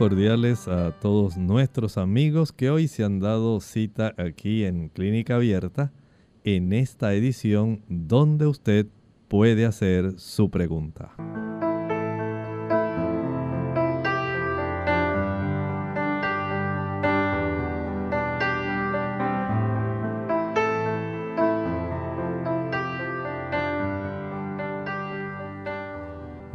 [0.00, 5.92] Cordiales a todos nuestros amigos que hoy se han dado cita aquí en Clínica Abierta
[6.42, 8.86] en esta edición donde usted
[9.28, 11.10] puede hacer su pregunta.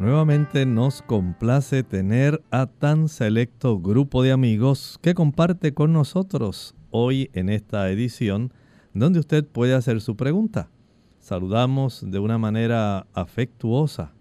[0.05, 7.31] Nuevamente nos complace tener a tan selecto grupo de amigos que comparte con nosotros hoy
[7.33, 8.53] en esta edición
[8.93, 10.69] donde usted puede hacer su pregunta.
[11.17, 14.13] Saludamos de una manera afectuosa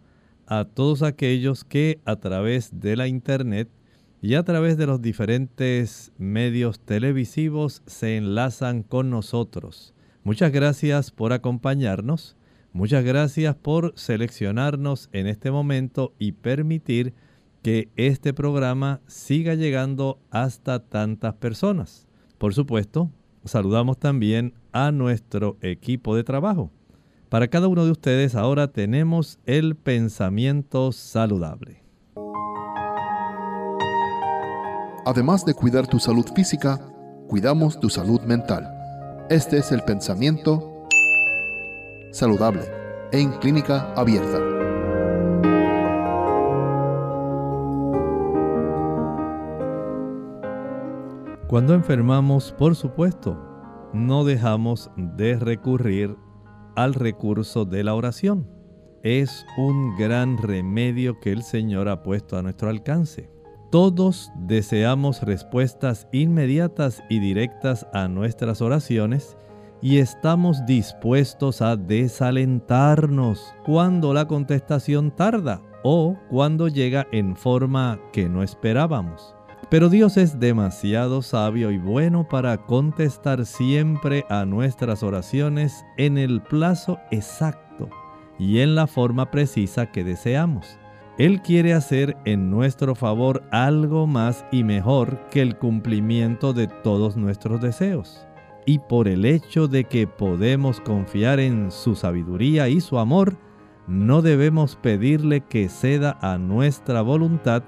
[0.46, 3.68] a todos aquellos que a través de la internet
[4.22, 9.92] y a través de los diferentes medios televisivos se enlazan con nosotros.
[10.22, 12.38] Muchas gracias por acompañarnos
[12.74, 17.14] Muchas gracias por seleccionarnos en este momento y permitir
[17.62, 22.08] que este programa siga llegando hasta tantas personas.
[22.36, 23.12] Por supuesto,
[23.44, 26.72] saludamos también a nuestro equipo de trabajo.
[27.28, 31.84] Para cada uno de ustedes ahora tenemos el pensamiento saludable.
[35.06, 36.80] Además de cuidar tu salud física,
[37.28, 38.68] cuidamos tu salud mental.
[39.30, 40.73] Este es el pensamiento
[42.14, 42.62] saludable
[43.10, 44.38] en clínica abierta.
[51.48, 53.36] Cuando enfermamos, por supuesto,
[53.92, 56.16] no dejamos de recurrir
[56.76, 58.48] al recurso de la oración.
[59.02, 63.28] Es un gran remedio que el Señor ha puesto a nuestro alcance.
[63.72, 69.36] Todos deseamos respuestas inmediatas y directas a nuestras oraciones
[69.84, 78.26] y estamos dispuestos a desalentarnos cuando la contestación tarda o cuando llega en forma que
[78.26, 79.34] no esperábamos.
[79.68, 86.40] Pero Dios es demasiado sabio y bueno para contestar siempre a nuestras oraciones en el
[86.40, 87.90] plazo exacto
[88.38, 90.78] y en la forma precisa que deseamos.
[91.18, 97.18] Él quiere hacer en nuestro favor algo más y mejor que el cumplimiento de todos
[97.18, 98.26] nuestros deseos
[98.66, 103.36] y por el hecho de que podemos confiar en su sabiduría y su amor,
[103.86, 107.62] no debemos pedirle que ceda a nuestra voluntad,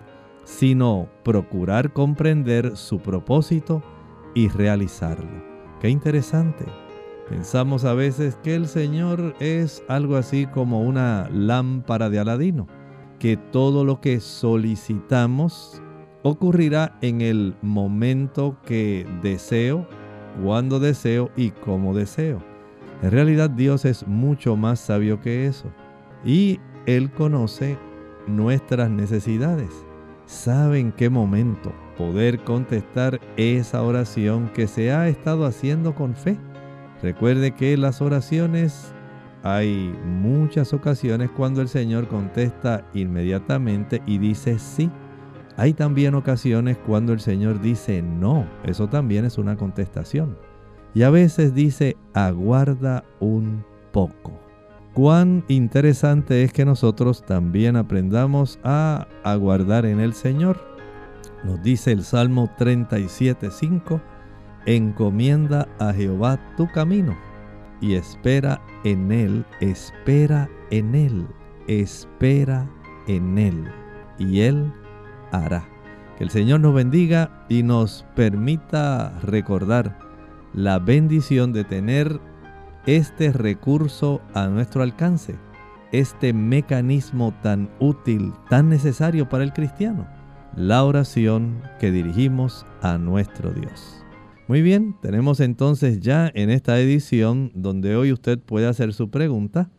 [0.44, 3.82] sino procurar comprender su propósito
[4.34, 5.44] y realizarlo.
[5.80, 6.64] Qué interesante.
[7.28, 12.68] Pensamos a veces que el Señor es algo así como una lámpara de Aladino,
[13.18, 15.82] que todo lo que solicitamos
[16.22, 19.86] ocurrirá en el momento que deseo
[20.42, 22.42] cuando deseo y cómo deseo.
[23.02, 25.70] En realidad Dios es mucho más sabio que eso.
[26.24, 27.78] Y Él conoce
[28.26, 29.70] nuestras necesidades.
[30.26, 36.36] Sabe en qué momento poder contestar esa oración que se ha estado haciendo con fe.
[37.02, 38.92] Recuerde que las oraciones
[39.42, 44.90] hay muchas ocasiones cuando el Señor contesta inmediatamente y dice sí.
[45.56, 50.36] Hay también ocasiones cuando el Señor dice no, eso también es una contestación.
[50.94, 54.38] Y a veces dice aguarda un poco.
[54.92, 60.58] Cuán interesante es que nosotros también aprendamos a aguardar en el Señor.
[61.44, 64.00] Nos dice el Salmo 37.5,
[64.64, 67.16] encomienda a Jehová tu camino
[67.80, 71.26] y espera en Él, espera en Él,
[71.66, 72.68] espera
[73.06, 73.64] en Él.
[74.18, 74.72] Y Él
[75.32, 75.68] hará.
[76.16, 79.98] Que el Señor nos bendiga y nos permita recordar
[80.54, 82.20] la bendición de tener
[82.86, 85.34] este recurso a nuestro alcance,
[85.92, 90.06] este mecanismo tan útil, tan necesario para el cristiano,
[90.56, 94.02] la oración que dirigimos a nuestro Dios.
[94.48, 99.70] Muy bien, tenemos entonces ya en esta edición donde hoy usted puede hacer su pregunta,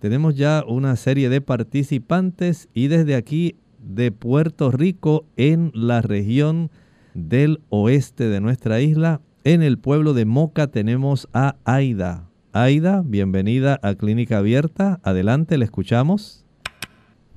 [0.00, 3.56] tenemos ya una serie de participantes y desde aquí
[3.86, 6.70] de Puerto Rico en la región
[7.14, 9.20] del oeste de nuestra isla.
[9.44, 12.24] En el pueblo de Moca tenemos a Aida.
[12.52, 14.98] Aida, bienvenida a Clínica Abierta.
[15.02, 16.44] Adelante, le escuchamos.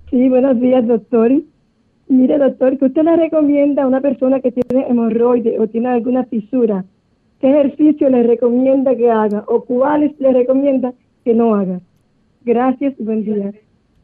[0.09, 1.31] Sí, buenos días, doctor.
[2.07, 6.25] Mire, doctor, que usted le recomienda a una persona que tiene hemorroides o tiene alguna
[6.25, 6.83] fisura,
[7.39, 10.93] ¿qué ejercicio le recomienda que haga o cuáles le recomienda
[11.23, 11.79] que no haga?
[12.43, 13.53] Gracias buen día.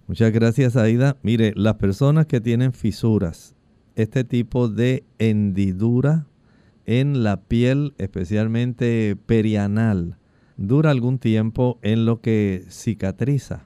[0.07, 1.17] Muchas gracias, Aida.
[1.23, 3.55] Mire, las personas que tienen fisuras,
[3.95, 6.27] este tipo de hendidura
[6.85, 10.19] en la piel, especialmente perianal,
[10.57, 13.63] dura algún tiempo en lo que cicatriza.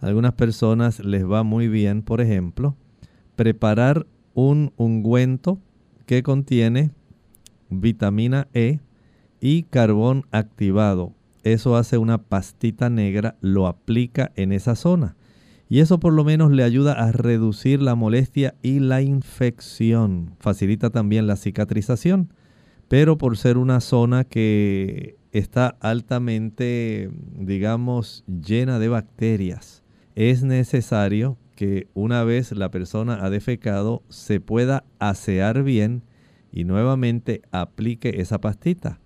[0.00, 2.74] A algunas personas les va muy bien, por ejemplo,
[3.36, 5.60] preparar un ungüento
[6.04, 6.90] que contiene
[7.70, 8.80] vitamina E
[9.40, 11.12] y carbón activado.
[11.44, 15.14] Eso hace una pastita negra, lo aplica en esa zona
[15.68, 20.36] y eso por lo menos le ayuda a reducir la molestia y la infección.
[20.38, 22.32] Facilita también la cicatrización.
[22.88, 29.82] Pero por ser una zona que está altamente, digamos, llena de bacterias,
[30.14, 36.02] es necesario que una vez la persona ha defecado se pueda asear bien
[36.52, 39.00] y nuevamente aplique esa pastita.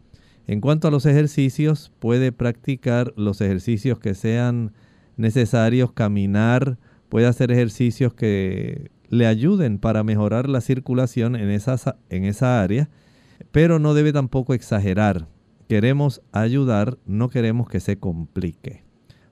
[0.47, 4.73] En cuanto a los ejercicios, puede practicar los ejercicios que sean
[5.21, 6.79] necesarios, caminar,
[7.09, 12.89] puede hacer ejercicios que le ayuden para mejorar la circulación en esa, en área,
[13.53, 15.29] pero no debe tampoco exagerar.
[15.69, 18.83] Queremos ayudar, no queremos que se complique.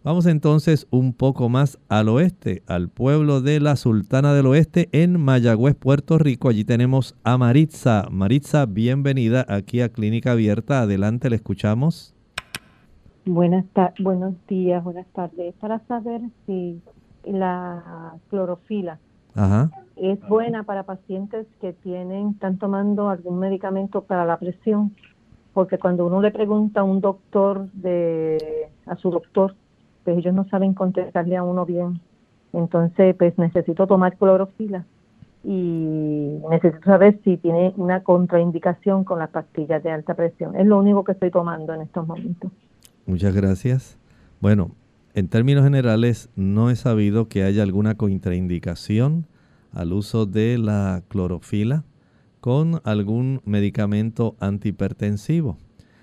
[0.04, 5.20] Vamos entonces un poco más al oeste, al pueblo de la Sultana del Oeste en
[5.20, 6.48] Mayagüez, Puerto Rico.
[6.48, 8.06] Allí tenemos a Maritza.
[8.10, 10.82] Maritza, bienvenida aquí a Clínica Abierta.
[10.82, 12.17] Adelante, le escuchamos.
[13.28, 13.66] Buenas
[13.98, 15.54] buenos días, buenas tardes.
[15.60, 16.80] Para saber si
[17.24, 18.98] la clorofila
[19.96, 24.96] es buena para pacientes que tienen, están tomando algún medicamento para la presión,
[25.52, 29.54] porque cuando uno le pregunta a un doctor de, a su doctor,
[30.04, 32.00] pues ellos no saben contestarle a uno bien.
[32.54, 34.86] Entonces, pues necesito tomar clorofila
[35.44, 40.56] y necesito saber si tiene una contraindicación con las pastillas de alta presión.
[40.56, 42.50] Es lo único que estoy tomando en estos momentos.
[43.08, 43.96] Muchas gracias.
[44.38, 44.76] Bueno,
[45.14, 49.26] en términos generales no he sabido que haya alguna contraindicación
[49.72, 51.86] al uso de la clorofila
[52.42, 55.56] con algún medicamento antihipertensivo.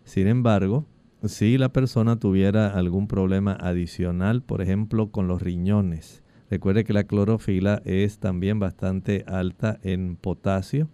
[0.03, 0.87] Sin embargo,
[1.23, 7.03] si la persona tuviera algún problema adicional, por ejemplo, con los riñones, recuerde que la
[7.03, 10.89] clorofila es también bastante alta en potasio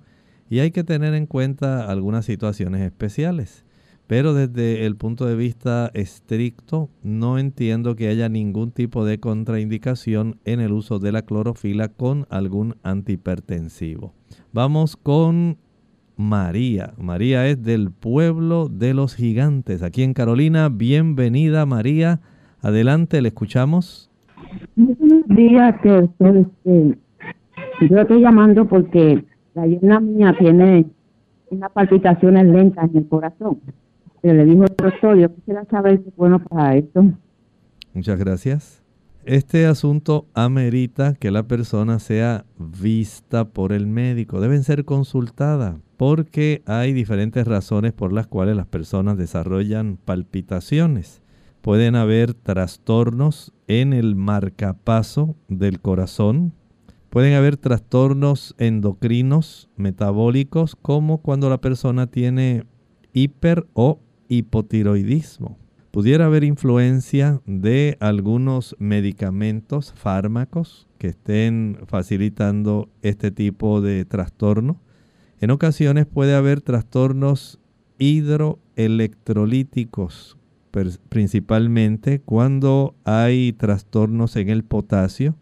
[0.50, 3.64] y hay que tener en cuenta algunas situaciones especiales.
[4.12, 10.36] Pero desde el punto de vista estricto, no entiendo que haya ningún tipo de contraindicación
[10.44, 14.14] en el uso de la clorofila con algún antihipertensivo.
[14.52, 15.56] Vamos con
[16.18, 16.92] María.
[16.98, 20.68] María es del pueblo de los gigantes, aquí en Carolina.
[20.68, 22.20] Bienvenida María.
[22.60, 24.12] Adelante, le escuchamos.
[24.76, 26.98] Buenos días, que este,
[27.90, 30.86] yo estoy llamando porque la llena mía tiene
[31.50, 33.62] unas palpitaciones lentas en el corazón
[34.24, 37.04] le dijo el doctor, yo quisiera saber si es bueno para esto.
[37.94, 38.82] Muchas gracias.
[39.26, 44.42] Este asunto amerita que la persona sea vista por el médico.
[44.42, 51.22] Deben ser consultadas porque hay diferentes razones por las cuales las personas desarrollan palpitaciones.
[51.62, 56.54] Pueden haber trastornos en el marcapaso del corazón.
[57.12, 62.64] Pueden haber trastornos endocrinos, metabólicos, como cuando la persona tiene
[63.14, 64.00] hiper o
[64.32, 65.58] hipotiroidismo.
[65.92, 74.80] Pudiera haber influencia de algunos medicamentos, fármacos que estén facilitando este tipo de trastorno.
[75.42, 77.60] En ocasiones puede haber trastornos
[77.98, 80.38] hidroelectrolíticos,
[81.10, 85.36] principalmente cuando hay trastornos en el potasio.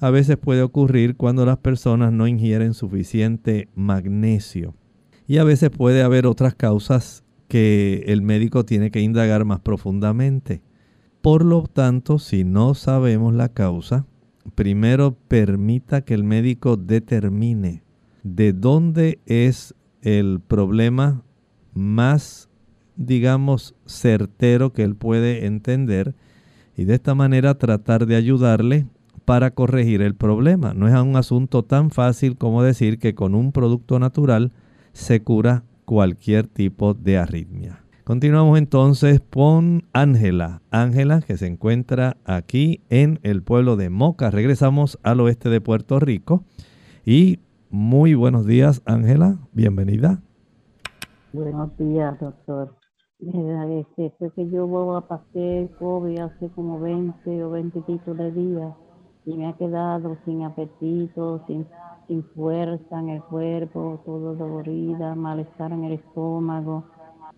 [0.00, 4.74] A veces puede ocurrir cuando las personas no ingieren suficiente magnesio.
[5.28, 10.62] Y a veces puede haber otras causas que el médico tiene que indagar más profundamente.
[11.20, 14.06] Por lo tanto, si no sabemos la causa,
[14.54, 17.82] primero permita que el médico determine
[18.22, 21.24] de dónde es el problema
[21.74, 22.48] más,
[22.96, 26.14] digamos, certero que él puede entender
[26.74, 28.86] y de esta manera tratar de ayudarle
[29.26, 30.72] para corregir el problema.
[30.72, 34.52] No es un asunto tan fácil como decir que con un producto natural
[34.94, 37.82] se cura cualquier tipo de arritmia.
[38.04, 40.60] Continuamos entonces con Ángela.
[40.70, 44.30] Ángela que se encuentra aquí en el pueblo de Moca.
[44.30, 46.42] Regresamos al oeste de Puerto Rico.
[47.04, 47.38] Y
[47.70, 50.20] muy buenos días Ángela, bienvenida.
[51.32, 52.76] Buenos días doctor.
[54.18, 57.80] Fue que yo pasé COVID hace como 20 o 20
[58.14, 58.74] de días
[59.24, 61.66] y me ha quedado sin apetito, sin,
[62.08, 66.84] sin fuerza en el cuerpo, todo dolorida, malestar en el estómago,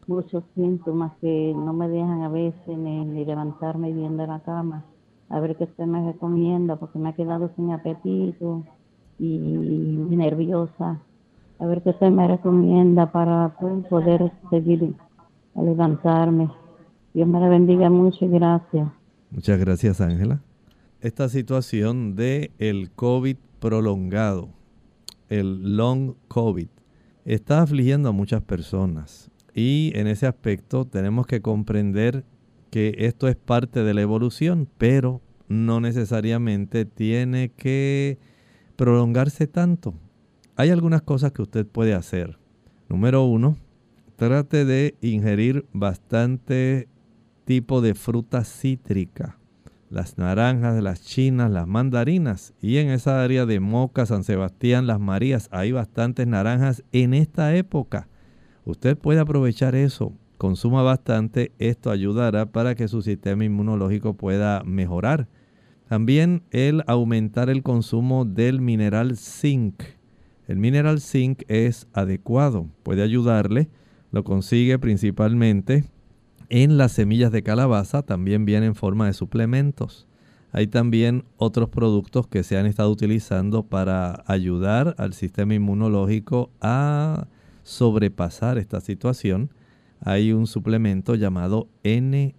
[0.06, 4.84] muchos síntomas que no me dejan a veces ni, levantarme bien de la cama.
[5.28, 8.62] A ver qué usted me recomienda, porque me ha quedado sin apetito
[9.18, 11.00] y, nerviosa.
[11.58, 14.94] A ver qué usted me recomienda para pues, poder seguir
[15.54, 16.50] a levantarme.
[17.12, 18.88] Dios me la bendiga mucho y gracias.
[19.30, 20.40] Muchas gracias, Ángela
[21.04, 24.48] esta situación de el COVID prolongado,
[25.28, 26.68] el long COVID,
[27.26, 29.30] está afligiendo a muchas personas.
[29.54, 32.24] Y en ese aspecto tenemos que comprender
[32.70, 38.18] que esto es parte de la evolución, pero no necesariamente tiene que
[38.74, 39.92] prolongarse tanto.
[40.56, 42.38] Hay algunas cosas que usted puede hacer.
[42.88, 43.58] Número uno,
[44.16, 46.88] trate de ingerir bastante
[47.44, 49.38] tipo de fruta cítrica
[49.90, 52.54] las naranjas, las chinas, las mandarinas.
[52.60, 57.54] Y en esa área de Moca, San Sebastián, Las Marías, hay bastantes naranjas en esta
[57.54, 58.08] época.
[58.64, 65.28] Usted puede aprovechar eso, consuma bastante, esto ayudará para que su sistema inmunológico pueda mejorar.
[65.88, 69.82] También el aumentar el consumo del mineral zinc.
[70.48, 73.68] El mineral zinc es adecuado, puede ayudarle,
[74.10, 75.84] lo consigue principalmente
[76.48, 80.06] en las semillas de calabaza también viene en forma de suplementos.
[80.52, 87.26] Hay también otros productos que se han estado utilizando para ayudar al sistema inmunológico a
[87.64, 89.50] sobrepasar esta situación.
[90.00, 92.36] Hay un suplemento llamado NAC,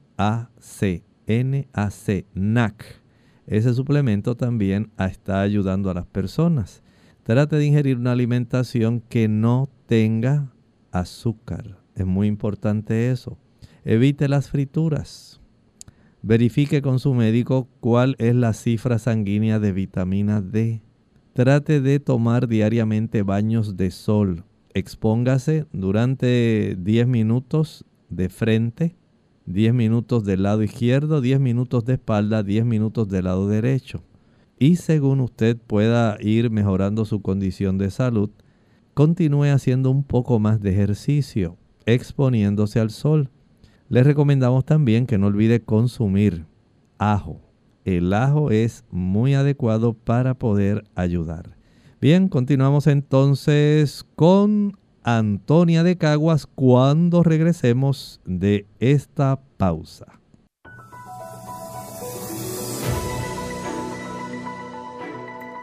[1.27, 3.01] NAC, NAC.
[3.47, 6.83] Ese suplemento también está ayudando a las personas.
[7.23, 10.53] Trate de ingerir una alimentación que no tenga
[10.91, 11.79] azúcar.
[11.95, 13.37] Es muy importante eso.
[13.87, 15.39] Evite las frituras.
[16.23, 20.81] Verifique con su médico cuál es la cifra sanguínea de vitamina D.
[21.33, 24.43] Trate de tomar diariamente baños de sol.
[24.73, 28.95] Expóngase durante 10 minutos de frente,
[29.45, 34.01] 10 minutos del lado izquierdo, 10 minutos de espalda, 10 minutos del lado derecho.
[34.57, 38.31] Y según usted pueda ir mejorando su condición de salud,
[38.95, 43.29] continúe haciendo un poco más de ejercicio, exponiéndose al sol.
[43.87, 46.45] Les recomendamos también que no olvide consumir
[46.97, 47.39] ajo.
[47.83, 51.55] El ajo es muy adecuado para poder ayudar.
[52.01, 60.07] Bien, continuamos entonces con Antonia de Caguas cuando regresemos de esta pausa.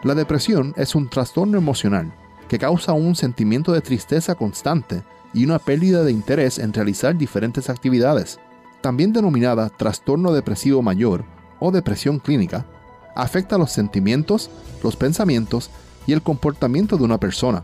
[0.04, 2.14] La depresión es un trastorno emocional
[2.48, 5.02] que causa un sentimiento de tristeza constante
[5.34, 8.38] y una pérdida de interés en realizar diferentes actividades.
[8.80, 11.24] También denominada trastorno depresivo mayor
[11.60, 12.66] o depresión clínica,
[13.14, 14.50] afecta los sentimientos,
[14.82, 15.70] los pensamientos
[16.06, 17.62] y el comportamiento de una persona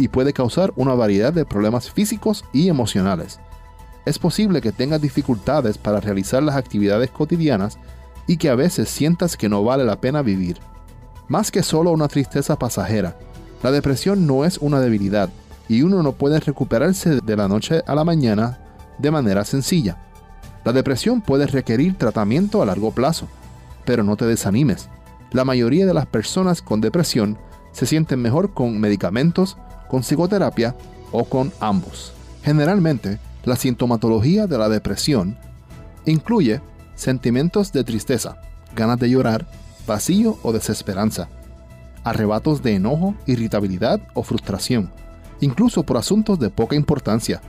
[0.00, 3.38] y puede causar una variedad de problemas físicos y emocionales.
[4.06, 7.78] Es posible que tengas dificultades para realizar las actividades cotidianas
[8.26, 10.58] y que a veces sientas que no vale la pena vivir.
[11.28, 13.16] Más que solo una tristeza pasajera,
[13.62, 15.28] la depresión no es una debilidad,
[15.70, 18.58] y uno no puede recuperarse de la noche a la mañana
[18.98, 19.98] de manera sencilla.
[20.64, 23.28] La depresión puede requerir tratamiento a largo plazo,
[23.84, 24.88] pero no te desanimes.
[25.30, 27.38] La mayoría de las personas con depresión
[27.70, 29.58] se sienten mejor con medicamentos,
[29.88, 30.74] con psicoterapia
[31.12, 32.14] o con ambos.
[32.42, 35.38] Generalmente, la sintomatología de la depresión
[36.04, 36.60] incluye
[36.96, 38.38] sentimientos de tristeza,
[38.74, 39.46] ganas de llorar,
[39.86, 41.28] vacío o desesperanza,
[42.02, 44.90] arrebatos de enojo, irritabilidad o frustración,
[45.40, 47.40] incluso por asuntos de poca importancia,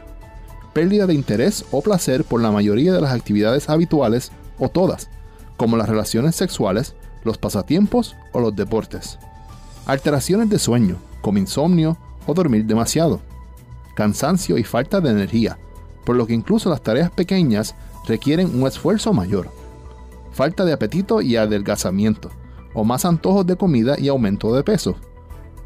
[0.74, 5.10] pérdida de interés o placer por la mayoría de las actividades habituales o todas,
[5.58, 9.20] como las relaciones sexuales, los pasatiempos o los deportes,
[9.86, 13.22] alteraciones de sueño, como insomnio o dormir demasiado,
[13.96, 15.58] cansancio y falta de energía,
[16.06, 17.76] por lo que incluso las tareas pequeñas
[18.08, 19.50] requieren un esfuerzo mayor,
[20.32, 22.32] falta de apetito y adelgazamiento,
[22.74, 24.96] o más antojos de comida y aumento de peso,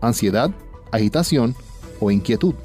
[0.02, 0.52] ansiedad,
[0.92, 1.56] agitación
[2.12, 2.56] inquietud,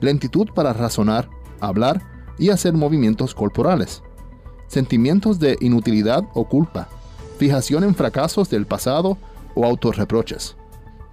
[0.00, 1.28] lentitud para razonar,
[1.60, 2.02] hablar
[2.38, 4.02] y hacer movimientos corporales,
[4.68, 6.88] sentimientos de inutilidad o culpa,
[7.38, 9.18] fijación en fracasos del pasado
[9.54, 10.56] o autorreproches,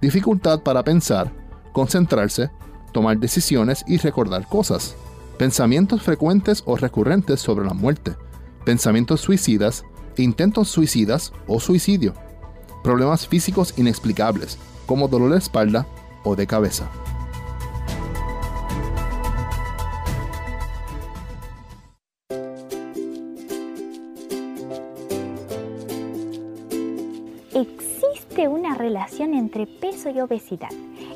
[0.00, 1.32] dificultad para pensar,
[1.72, 2.50] concentrarse,
[2.92, 4.94] tomar decisiones y recordar cosas,
[5.38, 8.14] pensamientos frecuentes o recurrentes sobre la muerte,
[8.64, 9.84] pensamientos suicidas,
[10.16, 12.14] intentos suicidas o suicidio,
[12.82, 15.86] problemas físicos inexplicables como dolor de espalda
[16.24, 16.88] o de cabeza.
[29.24, 30.70] Entre peso y obesidad.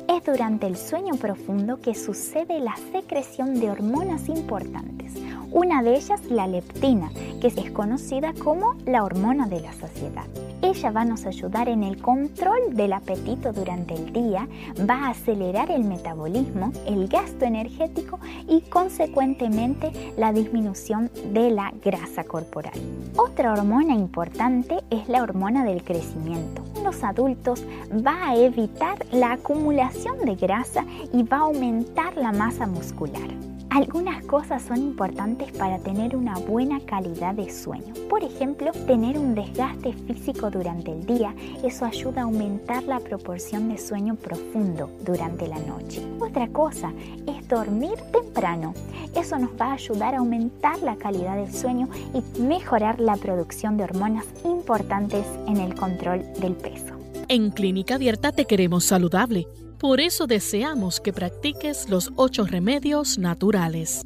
[0.09, 5.13] Es durante el sueño profundo que sucede la secreción de hormonas importantes.
[5.51, 10.25] Una de ellas, la leptina, que es conocida como la hormona de la saciedad.
[10.71, 14.47] Ella va a nos ayudar en el control del apetito durante el día,
[14.89, 22.23] va a acelerar el metabolismo, el gasto energético y consecuentemente la disminución de la grasa
[22.23, 22.79] corporal.
[23.17, 26.63] Otra hormona importante es la hormona del crecimiento.
[26.77, 32.31] En los adultos va a evitar la acumulación de grasa y va a aumentar la
[32.31, 33.40] masa muscular.
[33.71, 37.93] Algunas cosas son importantes para tener una buena calidad de sueño.
[38.09, 43.69] Por ejemplo, tener un desgaste físico durante el día, eso ayuda a aumentar la proporción
[43.69, 46.05] de sueño profundo durante la noche.
[46.19, 46.91] Otra cosa
[47.25, 48.73] es dormir temprano.
[49.15, 53.77] Eso nos va a ayudar a aumentar la calidad del sueño y mejorar la producción
[53.77, 56.93] de hormonas importantes en el control del peso.
[57.29, 59.47] En Clínica Abierta te queremos saludable.
[59.81, 64.03] Por eso deseamos que practiques los ocho remedios naturales.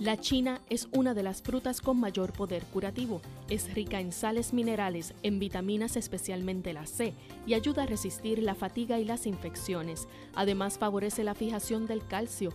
[0.00, 3.20] La china es una de las frutas con mayor poder curativo.
[3.50, 7.12] Es rica en sales minerales, en vitaminas especialmente la C,
[7.44, 10.08] y ayuda a resistir la fatiga y las infecciones.
[10.34, 12.54] Además favorece la fijación del calcio,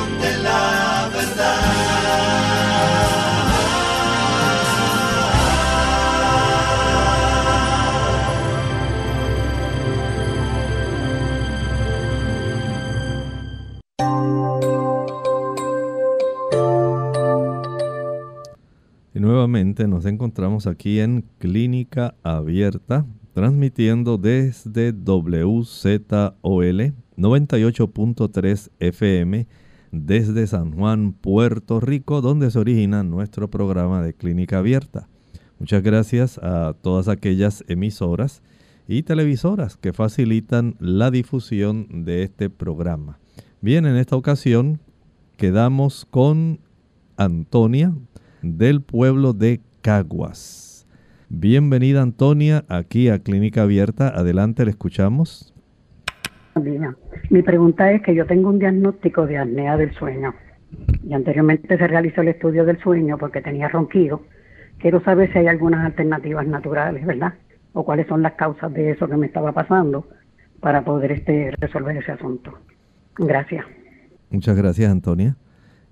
[19.41, 25.73] nuevamente nos encontramos aquí en Clínica Abierta, transmitiendo desde WZOL
[27.17, 29.47] 98.3 FM
[29.91, 35.07] desde San Juan, Puerto Rico, donde se origina nuestro programa de Clínica Abierta.
[35.57, 38.43] Muchas gracias a todas aquellas emisoras
[38.87, 43.17] y televisoras que facilitan la difusión de este programa.
[43.59, 44.79] Bien, en esta ocasión
[45.35, 46.59] quedamos con
[47.17, 47.95] Antonia,
[48.41, 50.87] del pueblo de Caguas.
[51.29, 54.09] Bienvenida Antonia, aquí a Clínica Abierta.
[54.09, 55.53] Adelante, le escuchamos.
[57.29, 60.33] Mi pregunta es que yo tengo un diagnóstico de apnea del sueño
[61.03, 64.23] y anteriormente se realizó el estudio del sueño porque tenía ronquido.
[64.79, 67.35] Quiero saber si hay algunas alternativas naturales, ¿verdad?
[67.73, 70.07] O cuáles son las causas de eso que me estaba pasando
[70.59, 72.57] para poder este, resolver ese asunto.
[73.17, 73.65] Gracias.
[74.29, 75.35] Muchas gracias, Antonia.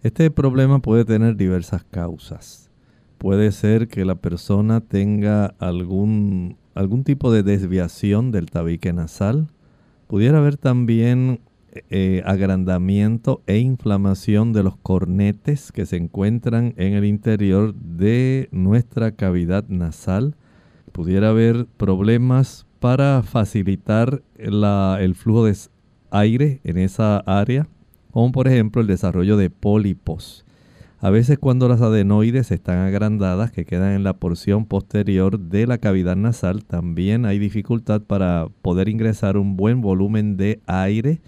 [0.02, 2.72] Este problema puede tener diversas causas.
[3.18, 9.50] Puede ser que la persona tenga algún, algún tipo de desviación del tabique nasal.
[10.08, 11.42] Pudiera haber también
[11.90, 19.12] eh, agrandamiento e inflamación de los cornetes que se encuentran en el interior de nuestra
[19.12, 20.38] cavidad nasal.
[20.94, 25.58] Pudiera haber problemas para facilitar el flujo de
[26.10, 27.68] aire en esa área
[28.20, 30.46] como por ejemplo el desarrollo de pólipos.
[31.00, 35.78] A veces cuando las adenoides están agrandadas, que quedan en la porción posterior de la
[35.78, 41.22] cavidad nasal, también hay dificultad para poder ingresar un buen volumen de aire.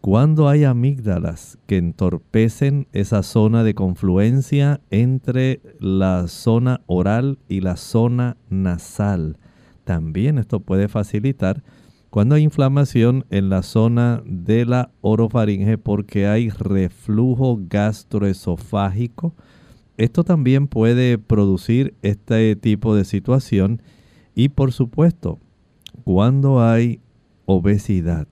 [0.00, 7.76] Cuando hay amígdalas que entorpecen esa zona de confluencia entre la zona oral y la
[7.76, 9.38] zona nasal,
[9.82, 11.64] también esto puede facilitar
[12.10, 19.34] cuando hay inflamación en la zona de la orofaringe porque hay reflujo gastroesofágico,
[19.98, 23.82] esto también puede producir este tipo de situación
[24.34, 25.38] y por supuesto,
[26.04, 27.00] cuando hay
[27.44, 28.26] obesidad,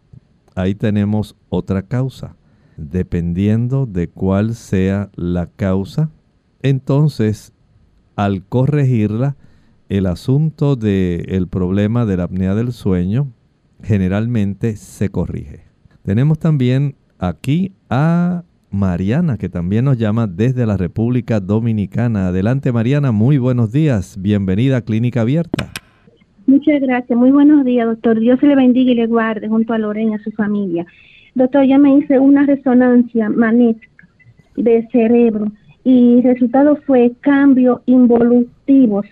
[0.54, 2.36] ahí tenemos otra causa.
[2.76, 6.10] Dependiendo de cuál sea la causa,
[6.62, 7.52] entonces
[8.14, 9.36] al corregirla,
[9.88, 13.32] el asunto del problema de la apnea del sueño
[13.82, 15.64] generalmente se corrige.
[16.02, 22.28] Tenemos también aquí a Mariana, que también nos llama desde la República Dominicana.
[22.28, 24.16] Adelante Mariana, muy buenos días.
[24.20, 25.72] Bienvenida a Clínica Abierta.
[26.46, 27.18] Muchas gracias.
[27.18, 28.20] Muy buenos días, doctor.
[28.20, 30.86] Dios se le bendiga y le guarde junto a Lorena y a su familia.
[31.34, 34.08] Doctor, ya me hice una resonancia magnética
[34.56, 35.52] de cerebro
[35.84, 39.06] y el resultado fue cambios involutivos,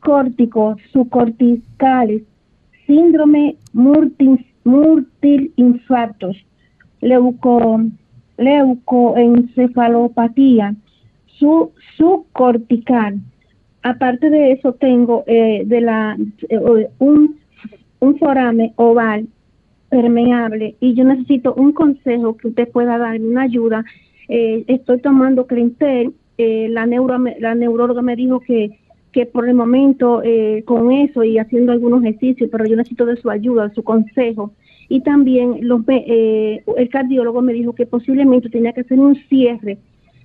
[0.00, 2.22] córticos, subcorticales,
[2.88, 6.36] síndrome multiinfartos,
[7.00, 7.80] leuco,
[8.38, 10.74] leucoencefalopatía,
[11.26, 13.20] su, subcortical.
[13.82, 16.16] Aparte de eso, tengo eh, de la,
[16.48, 17.38] eh, un,
[18.00, 19.28] un forame oval
[19.90, 23.84] permeable y yo necesito un consejo que usted pueda darme, una ayuda.
[24.28, 28.78] Eh, estoy tomando Clintel, la, neuro, la neuróloga me dijo que
[29.12, 33.16] que por el momento eh, con eso y haciendo algunos ejercicios, pero yo necesito de
[33.16, 34.52] su ayuda, de su consejo.
[34.88, 39.78] Y también los, eh, el cardiólogo me dijo que posiblemente tenía que hacer un cierre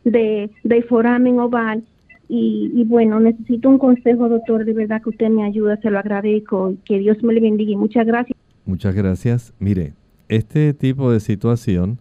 [0.04, 1.84] de, de foramen oval.
[2.30, 6.72] Y, bueno, necesito un consejo, doctor, de verdad que usted me ayuda, se lo agradezco
[6.72, 7.72] y que Dios me le bendiga.
[7.72, 8.36] Y muchas gracias.
[8.66, 9.54] Muchas gracias.
[9.60, 9.94] Mire,
[10.30, 12.00] este tipo de situación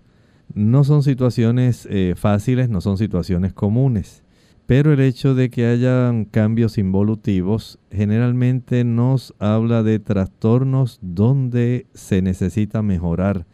[0.54, 4.22] no son situaciones eh, fáciles, no son situaciones comunes.
[4.66, 12.22] Pero el hecho de que hayan cambios involutivos generalmente nos habla de trastornos donde se
[12.22, 13.46] necesita mejorar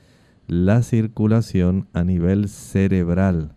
[0.46, 3.54] la circulación a nivel cerebral.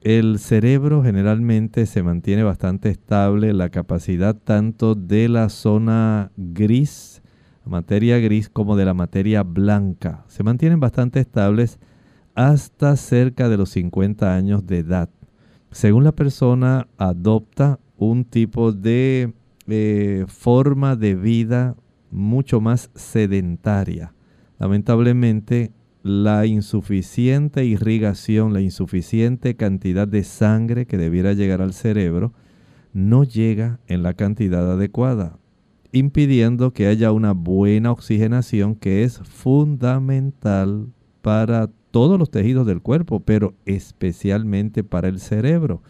[0.00, 7.22] El cerebro generalmente se mantiene bastante estable, la capacidad tanto de la zona gris,
[7.64, 10.24] materia gris, como de la materia blanca.
[10.28, 11.78] Se mantienen bastante estables
[12.34, 15.08] hasta cerca de los 50 años de edad
[15.74, 19.34] según la persona adopta un tipo de
[19.66, 21.74] eh, forma de vida
[22.12, 24.14] mucho más sedentaria.
[24.60, 25.72] Lamentablemente,
[26.04, 32.32] la insuficiente irrigación, la insuficiente cantidad de sangre que debiera llegar al cerebro,
[32.92, 35.40] no llega en la cantidad adecuada,
[35.90, 40.86] impidiendo que haya una buena oxigenación que es fundamental
[41.20, 45.80] para todos los tejidos del cuerpo, pero especialmente para el cerebro.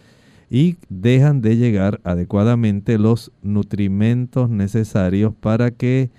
[0.50, 6.10] Y dejan de llegar adecuadamente los nutrimentos necesarios para que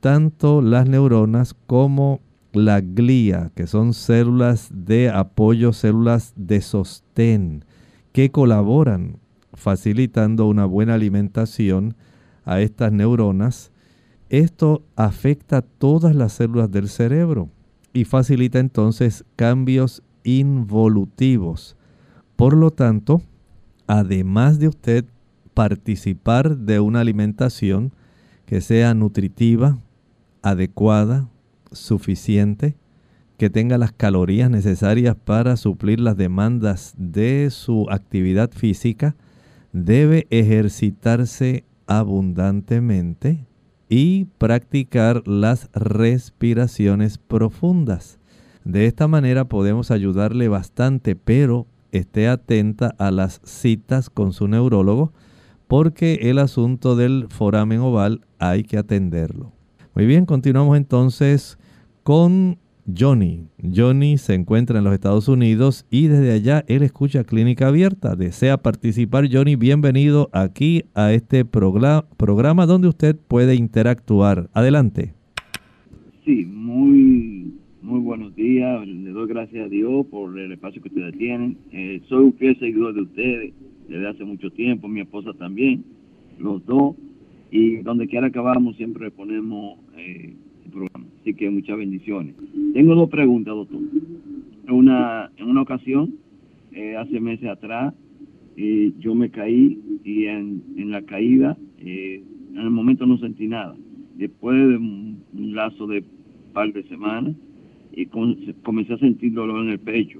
[0.00, 2.20] tanto las neuronas como
[2.52, 7.64] la glía, que son células de apoyo, células de sostén,
[8.12, 9.16] que colaboran
[9.54, 11.94] facilitando una buena alimentación
[12.44, 13.72] a estas neuronas,
[14.28, 17.48] esto afecta a todas las células del cerebro
[17.92, 21.76] y facilita entonces cambios involutivos.
[22.36, 23.22] Por lo tanto,
[23.86, 25.04] además de usted
[25.54, 27.92] participar de una alimentación
[28.46, 29.78] que sea nutritiva,
[30.42, 31.28] adecuada,
[31.70, 32.76] suficiente,
[33.38, 39.16] que tenga las calorías necesarias para suplir las demandas de su actividad física,
[39.72, 43.46] debe ejercitarse abundantemente
[43.94, 48.18] y practicar las respiraciones profundas.
[48.64, 55.12] De esta manera podemos ayudarle bastante, pero esté atenta a las citas con su neurólogo
[55.68, 59.52] porque el asunto del foramen oval hay que atenderlo.
[59.94, 61.58] Muy bien, continuamos entonces
[62.02, 63.48] con Johnny.
[63.58, 68.16] Johnny se encuentra en los Estados Unidos y desde allá él escucha Clínica Abierta.
[68.16, 74.50] Desea participar, Johnny, bienvenido aquí a este programa donde usted puede interactuar.
[74.52, 75.14] Adelante.
[76.24, 78.86] Sí, muy, muy buenos días.
[78.86, 81.56] Le doy gracias a Dios por el espacio que ustedes tienen.
[81.72, 83.54] Eh, soy un fiel seguidor de ustedes
[83.88, 85.84] desde hace mucho tiempo, mi esposa también,
[86.38, 86.96] los dos.
[87.50, 89.78] Y donde quiera que vamos siempre ponemos...
[89.96, 90.34] Eh,
[90.70, 91.06] programa.
[91.20, 92.34] Así que muchas bendiciones.
[92.74, 93.80] Tengo dos preguntas, doctor.
[94.68, 96.14] Una, en una ocasión,
[96.72, 97.94] eh, hace meses atrás,
[98.56, 102.22] eh, yo me caí y en, la caída, eh,
[102.52, 103.76] en el momento no sentí nada.
[104.16, 105.12] Después de un,
[105.54, 106.02] lazo de
[106.52, 107.34] par de semanas,
[107.94, 110.18] y comencé a sentir dolor en el pecho,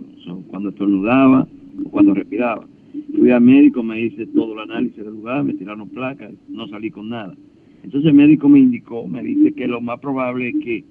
[0.51, 1.49] cuando estornudaba
[1.91, 2.67] cuando respiraba.
[3.17, 6.91] Fui al médico, me hice todo el análisis del lugar, me tiraron placas, no salí
[6.91, 7.35] con nada.
[7.83, 10.85] Entonces el médico me indicó, me dice que lo más probable es que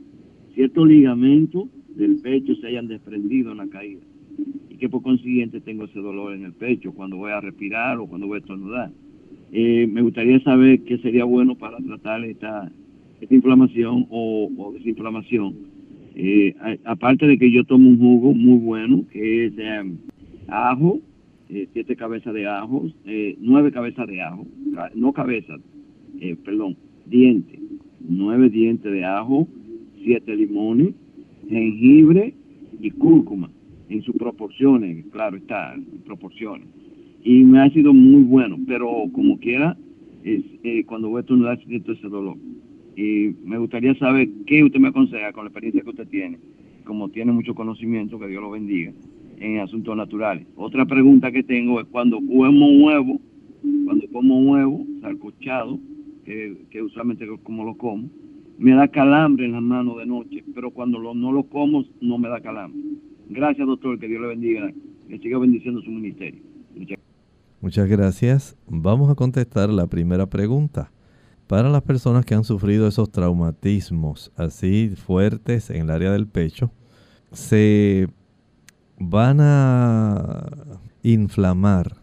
[0.53, 4.01] ciertos ligamentos del pecho se hayan desprendido en la caída
[4.69, 8.07] y que por consiguiente tengo ese dolor en el pecho cuando voy a respirar o
[8.07, 8.91] cuando voy a estornudar.
[9.53, 12.71] Eh, me gustaría saber qué sería bueno para tratar esta,
[13.19, 15.55] esta inflamación o, desinflamación.
[16.15, 19.97] Eh, aparte de que yo tomo un jugo muy bueno, que es em,
[20.47, 20.99] ajo,
[21.49, 22.89] eh, siete cabezas de ajo,
[23.39, 24.45] nueve cabezas de ajo,
[24.95, 25.59] no cabezas,
[26.43, 27.59] perdón, dientes,
[28.07, 29.47] nueve dientes de ajo,
[30.03, 30.93] siete limones,
[31.49, 32.33] jengibre
[32.79, 33.49] y cúrcuma
[33.89, 36.67] en sus proporciones, claro está, en proporciones.
[37.23, 39.77] Y me ha sido muy bueno, pero como quiera,
[40.23, 42.37] eh, cuando voy a estornudar siento ese dolor.
[42.95, 46.39] Y me gustaría saber qué usted me aconseja con la experiencia que usted tiene,
[46.85, 48.93] como tiene mucho conocimiento, que Dios lo bendiga,
[49.39, 50.47] en asuntos naturales.
[50.55, 53.19] Otra pregunta que tengo es cuando como huevo,
[53.85, 55.79] cuando como huevo, salcochado,
[56.69, 58.09] que, usualmente como lo como,
[58.57, 62.29] me da calambre en las manos de noche, pero cuando no lo como no me
[62.29, 62.79] da calambre.
[63.29, 64.71] Gracias, doctor, que Dios le bendiga,
[65.07, 66.41] que siga bendiciendo su ministerio.
[67.61, 68.57] Muchas gracias.
[68.67, 70.91] Vamos a contestar la primera pregunta.
[71.47, 76.71] Para las personas que han sufrido esos traumatismos así fuertes en el área del pecho,
[77.31, 78.07] se
[78.97, 80.49] van a
[81.03, 82.00] inflamar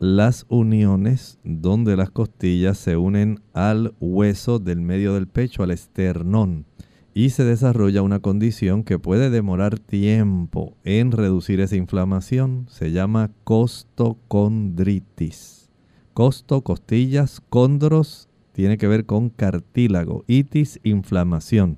[0.00, 6.64] las uniones donde las costillas se unen al hueso del medio del pecho, al esternón,
[7.12, 12.64] y se desarrolla una condición que puede demorar tiempo en reducir esa inflamación.
[12.70, 15.68] Se llama costocondritis.
[16.14, 21.76] Costo, costillas, condros, tiene que ver con cartílago, itis, inflamación.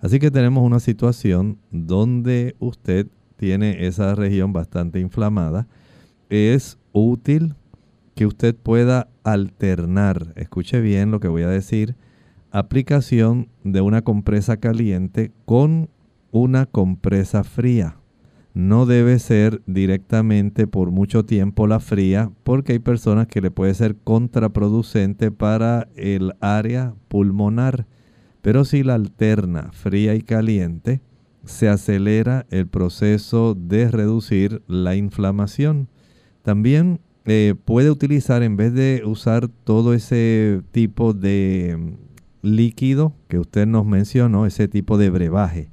[0.00, 5.68] Así que tenemos una situación donde usted tiene esa región bastante inflamada.
[6.30, 7.54] Es útil
[8.18, 11.94] que usted pueda alternar, escuche bien lo que voy a decir,
[12.50, 15.88] aplicación de una compresa caliente con
[16.32, 17.98] una compresa fría.
[18.54, 23.72] No debe ser directamente por mucho tiempo la fría porque hay personas que le puede
[23.74, 27.86] ser contraproducente para el área pulmonar.
[28.42, 31.02] Pero si la alterna fría y caliente,
[31.44, 35.86] se acelera el proceso de reducir la inflamación.
[36.42, 43.38] También eh, puede utilizar, en vez de usar todo ese tipo de mm, líquido que
[43.38, 45.70] usted nos mencionó, ese tipo de brebaje,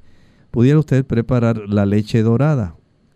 [0.52, 2.76] pudiera usted preparar la leche dorada.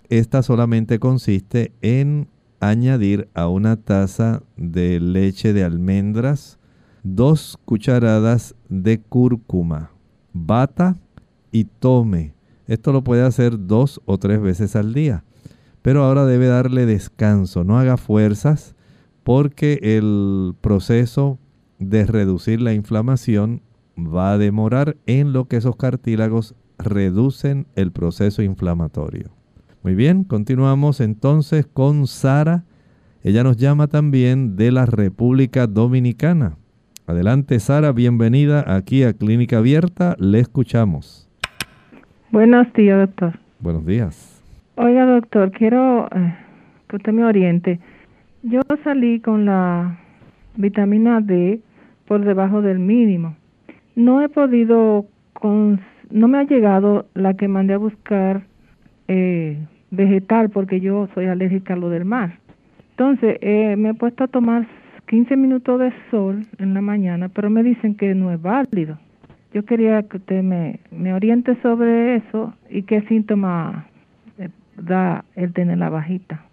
[0.10, 2.28] Esta solamente consiste en
[2.60, 6.60] añadir a una taza de leche de almendras
[7.04, 9.92] dos cucharadas de cúrcuma,
[10.34, 10.98] bata
[11.52, 12.34] y tome.
[12.68, 15.24] Esto lo puede hacer dos o tres veces al día
[15.82, 18.76] pero ahora debe darle descanso, no haga fuerzas
[19.24, 21.40] porque el proceso
[21.80, 23.62] de reducir la inflamación
[23.98, 29.32] va a demorar en lo que esos cartílagos reducen el proceso inflamatorio.
[29.84, 32.64] Muy bien, continuamos entonces con Sara.
[33.24, 36.58] Ella nos llama también de la República Dominicana.
[37.08, 41.30] Adelante Sara, bienvenida aquí a Clínica Abierta, le escuchamos.
[42.32, 43.40] Buenos días, doctor.
[43.60, 44.29] Buenos días.
[44.82, 46.34] Oiga, doctor, quiero eh,
[46.88, 47.82] que usted me oriente.
[48.44, 50.00] Yo salí con la
[50.56, 51.60] vitamina D
[52.08, 53.36] por debajo del mínimo.
[53.98, 58.44] No he podido, con, no me ha llegado la que mandé a buscar
[59.10, 59.58] eh,
[59.92, 62.40] vegetal porque yo soy alérgica a lo del mar.
[62.92, 64.66] Entonces, eh, me he puesto a tomar
[65.08, 68.98] 15 minutos de sol en la mañana, pero me dicen que no es válido.
[69.54, 73.89] Yo quería que usted me, me oriente sobre eso y qué síntomas
[74.82, 76.46] da el tener la bajita.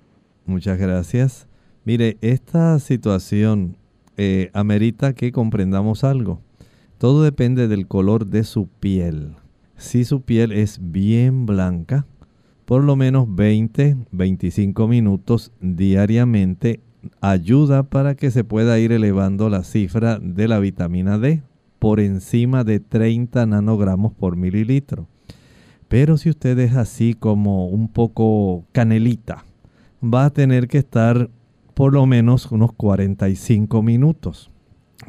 [0.44, 1.48] Muchas gracias.
[1.84, 3.76] Mire, esta situación
[4.16, 6.40] eh, amerita que comprendamos algo.
[6.98, 9.34] Todo depende del color de su piel.
[9.76, 12.06] Si su piel es bien blanca,
[12.64, 16.80] por lo menos 20, 25 minutos diariamente
[17.20, 21.42] ayuda para que se pueda ir elevando la cifra de la vitamina D
[21.78, 25.06] por encima de 30 nanogramos por mililitro.
[25.88, 29.44] Pero si usted es así como un poco canelita,
[30.02, 31.30] va a tener que estar
[31.74, 34.50] por lo menos unos 45 minutos.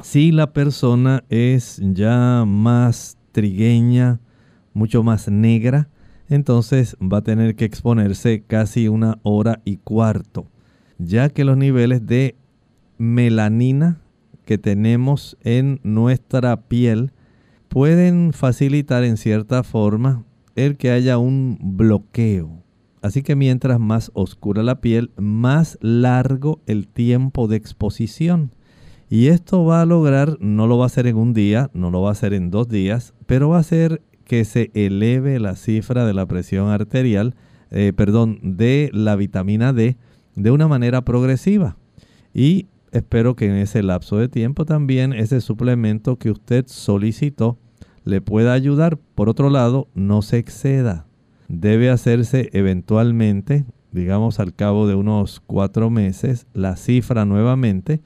[0.02, 4.20] Si la persona es ya más trigueña,
[4.74, 5.88] mucho más negra,
[6.28, 10.46] entonces va a tener que exponerse casi una hora y cuarto.
[11.00, 12.34] ya que los niveles de
[12.98, 14.00] melanina
[14.44, 17.12] que tenemos en nuestra piel
[17.68, 20.24] pueden facilitar en cierta forma
[20.64, 22.64] el que haya un bloqueo.
[23.00, 28.52] Así que mientras más oscura la piel, más largo el tiempo de exposición.
[29.08, 32.02] Y esto va a lograr, no lo va a hacer en un día, no lo
[32.02, 36.04] va a hacer en dos días, pero va a hacer que se eleve la cifra
[36.04, 37.34] de la presión arterial,
[37.70, 39.96] eh, perdón, de la vitamina D
[40.34, 41.76] de una manera progresiva.
[42.34, 47.58] Y espero que en ese lapso de tiempo también ese suplemento que usted solicitó
[48.08, 48.98] le pueda ayudar.
[49.14, 51.06] Por otro lado, no se exceda.
[51.48, 58.00] Debe hacerse eventualmente, digamos al cabo de unos cuatro meses, la cifra nuevamente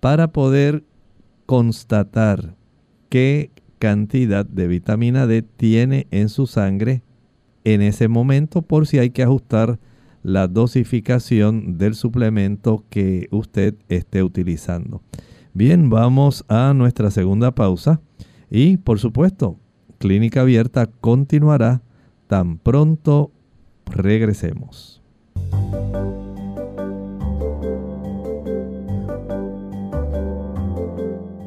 [0.00, 0.84] para poder
[1.44, 2.54] constatar
[3.10, 7.02] qué cantidad de vitamina D tiene en su sangre
[7.64, 9.78] en ese momento por si hay que ajustar
[10.22, 15.02] la dosificación del suplemento que usted esté utilizando.
[15.52, 18.00] Bien, vamos a nuestra segunda pausa
[18.56, 19.58] y por supuesto,
[19.98, 21.82] Clínica Abierta continuará
[22.28, 23.32] tan pronto
[23.86, 25.02] regresemos.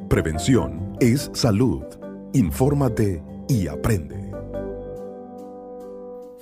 [0.10, 1.84] Prevención es salud.
[2.34, 4.30] Infórmate y aprende.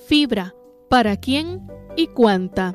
[0.08, 0.56] Fibra.
[0.90, 2.74] ¿Para quién y cuánta?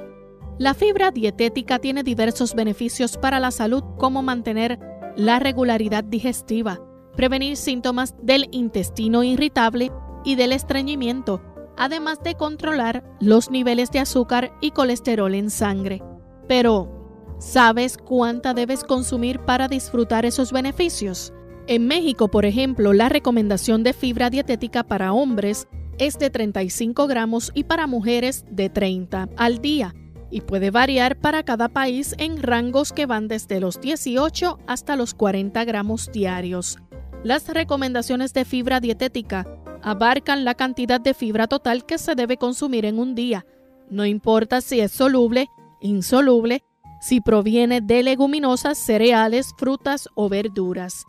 [0.58, 4.78] La fibra dietética tiene diversos beneficios para la salud como mantener
[5.16, 6.80] la regularidad digestiva,
[7.16, 9.92] prevenir síntomas del intestino irritable
[10.24, 11.42] y del estreñimiento,
[11.76, 16.02] además de controlar los niveles de azúcar y colesterol en sangre.
[16.48, 21.32] Pero, ¿sabes cuánta debes consumir para disfrutar esos beneficios?
[21.66, 25.68] En México, por ejemplo, la recomendación de fibra dietética para hombres
[25.98, 29.94] es de 35 gramos y para mujeres de 30 al día
[30.30, 35.14] y puede variar para cada país en rangos que van desde los 18 hasta los
[35.14, 36.78] 40 gramos diarios.
[37.24, 39.46] Las recomendaciones de fibra dietética
[39.82, 43.44] abarcan la cantidad de fibra total que se debe consumir en un día,
[43.90, 45.48] no importa si es soluble,
[45.80, 46.62] insoluble,
[47.00, 51.04] si proviene de leguminosas, cereales, frutas o verduras.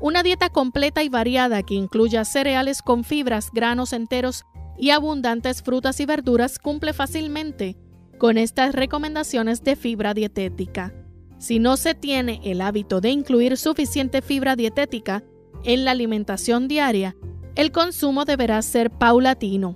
[0.00, 4.44] Una dieta completa y variada que incluya cereales con fibras, granos enteros
[4.78, 7.76] y abundantes frutas y verduras cumple fácilmente
[8.20, 10.92] con estas recomendaciones de fibra dietética.
[11.38, 15.24] Si no se tiene el hábito de incluir suficiente fibra dietética
[15.64, 17.16] en la alimentación diaria,
[17.54, 19.74] el consumo deberá ser paulatino.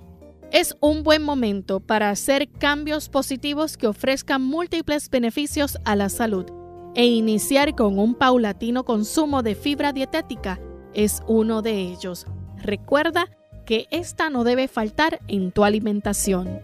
[0.51, 6.45] Es un buen momento para hacer cambios positivos que ofrezcan múltiples beneficios a la salud
[6.93, 10.59] e iniciar con un paulatino consumo de fibra dietética
[10.93, 12.27] es uno de ellos.
[12.57, 13.25] Recuerda
[13.65, 16.61] que esta no debe faltar en tu alimentación.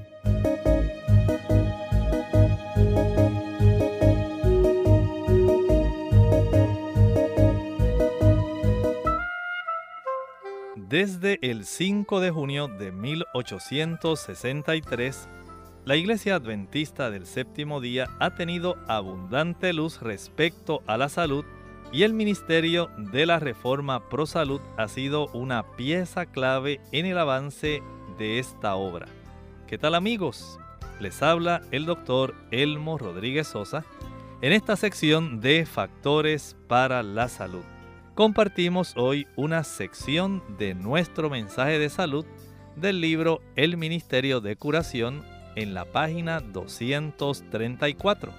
[10.91, 15.29] Desde el 5 de junio de 1863,
[15.85, 21.45] la Iglesia Adventista del Séptimo Día ha tenido abundante luz respecto a la salud
[21.93, 27.17] y el Ministerio de la Reforma Pro Salud ha sido una pieza clave en el
[27.17, 27.81] avance
[28.17, 29.05] de esta obra.
[29.67, 30.59] ¿Qué tal amigos?
[30.99, 33.85] Les habla el doctor Elmo Rodríguez Sosa
[34.41, 37.63] en esta sección de Factores para la Salud.
[38.21, 42.23] Compartimos hoy una sección de nuestro mensaje de salud
[42.75, 48.31] del libro El Ministerio de Curación en la página 234.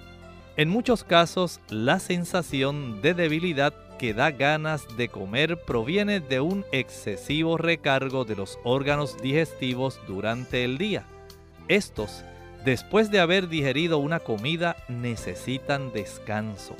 [0.55, 6.63] En muchos casos, la sensación de debilidad que da ganas de comer proviene de un
[6.71, 11.03] excesivo recargo de los órganos digestivos durante el día.
[11.67, 12.23] Estos,
[12.63, 16.77] después de haber digerido una comida, necesitan descanso.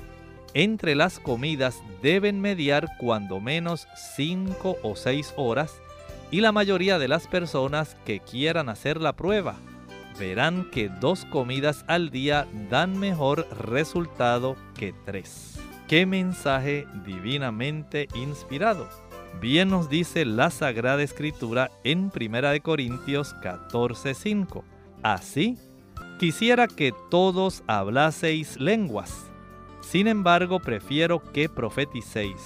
[0.54, 5.82] Entre las comidas deben mediar cuando menos 5 o 6 horas
[6.30, 9.56] y la mayoría de las personas que quieran hacer la prueba
[10.20, 15.60] verán que dos comidas al día dan mejor resultado que tres.
[15.88, 18.88] ¡Qué mensaje divinamente inspirado!
[19.42, 24.64] Bien nos dice la Sagrada Escritura en 1 Corintios 14:5.
[25.02, 25.58] Así,
[26.20, 29.33] quisiera que todos hablaseis lenguas.
[29.84, 32.42] Sin embargo, prefiero que profeticéis,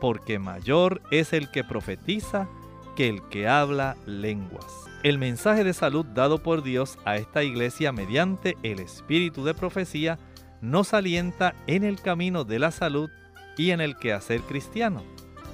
[0.00, 2.48] porque mayor es el que profetiza
[2.94, 4.66] que el que habla lenguas.
[5.02, 10.18] El mensaje de salud dado por Dios a esta iglesia mediante el espíritu de profecía
[10.62, 13.10] nos alienta en el camino de la salud
[13.58, 15.02] y en el quehacer cristiano.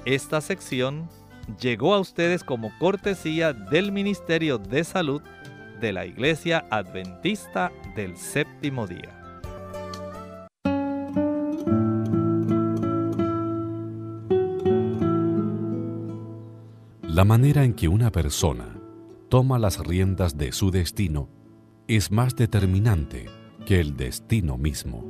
[0.05, 1.09] Esta sección
[1.59, 5.21] llegó a ustedes como cortesía del Ministerio de Salud
[5.81, 9.22] de la Iglesia Adventista del Séptimo Día.
[17.13, 18.75] La manera en que una persona
[19.29, 21.29] toma las riendas de su destino
[21.87, 23.27] es más determinante
[23.67, 25.05] que el destino mismo.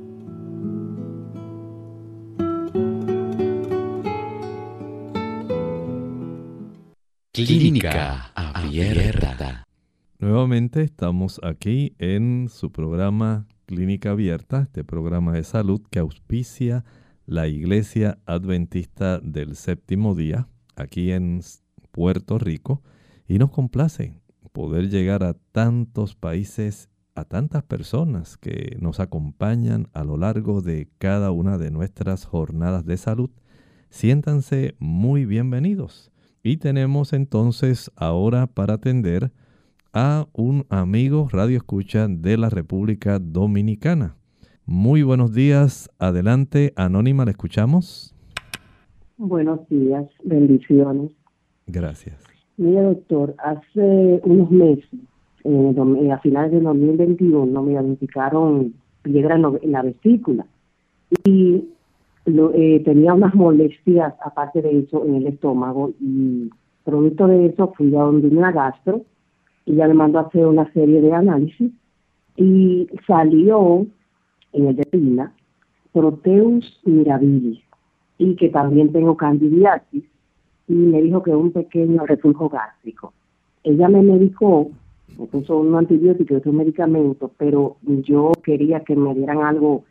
[7.31, 9.63] Clínica Abierta.
[10.19, 16.83] Nuevamente estamos aquí en su programa Clínica Abierta, este programa de salud que auspicia
[17.25, 21.41] la Iglesia Adventista del Séptimo Día, aquí en
[21.93, 22.81] Puerto Rico,
[23.27, 24.19] y nos complace
[24.51, 30.87] poder llegar a tantos países, a tantas personas que nos acompañan a lo largo de
[30.97, 33.29] cada una de nuestras jornadas de salud.
[33.89, 36.11] Siéntanse muy bienvenidos.
[36.41, 39.31] Y tenemos entonces ahora para atender
[39.93, 44.17] a un amigo radio escucha de la República Dominicana.
[44.65, 48.15] Muy buenos días, adelante, Anónima, ¿le escuchamos?
[49.17, 51.11] Buenos días, bendiciones.
[51.67, 52.15] Gracias.
[52.57, 54.89] Mire, doctor, hace unos meses,
[55.43, 60.45] eh, a finales de 2021, me diagnosticaron piedra en la vesícula
[61.25, 61.65] y
[62.25, 66.49] eh, tenía unas molestias, aparte de eso, en el estómago y
[66.83, 69.01] producto de eso fui a donde una gastro
[69.65, 71.71] y ya me mandó a hacer una serie de análisis
[72.35, 73.85] y salió
[74.53, 75.33] en el de Pina
[75.91, 77.59] Proteus mirabilis
[78.17, 80.03] y que también tengo candidiasis
[80.67, 83.13] y me dijo que un pequeño reflujo gástrico.
[83.63, 84.69] Ella me medicó,
[85.17, 89.83] me puso un antibiótico y otro medicamento, pero yo quería que me dieran algo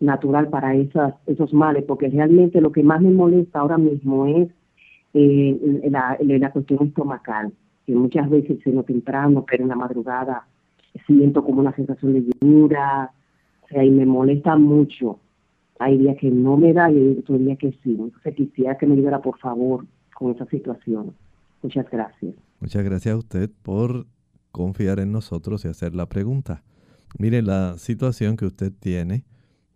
[0.00, 4.48] natural para esas, esos males, porque realmente lo que más me molesta ahora mismo es
[5.14, 7.52] eh, la, la, cuestión estomacal,
[7.86, 10.46] que muchas veces se lo temprano, pero en la madrugada
[11.06, 13.12] siento como una sensación de llenura,
[13.62, 15.18] o sea, y me molesta mucho.
[15.78, 17.96] Hay días que no me da y hay otros días que sí.
[17.98, 19.84] Entonces quisiera que me ayudara, por favor,
[20.14, 21.14] con esa situación.
[21.62, 22.34] Muchas gracias.
[22.60, 24.06] Muchas gracias a usted por
[24.50, 26.62] confiar en nosotros y hacer la pregunta.
[27.18, 29.24] Mire, la situación que usted tiene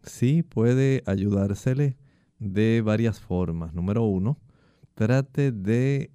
[0.02, 1.96] sí puede ayudársele
[2.38, 3.74] de varias formas.
[3.74, 4.38] Número uno,
[4.94, 6.10] trate de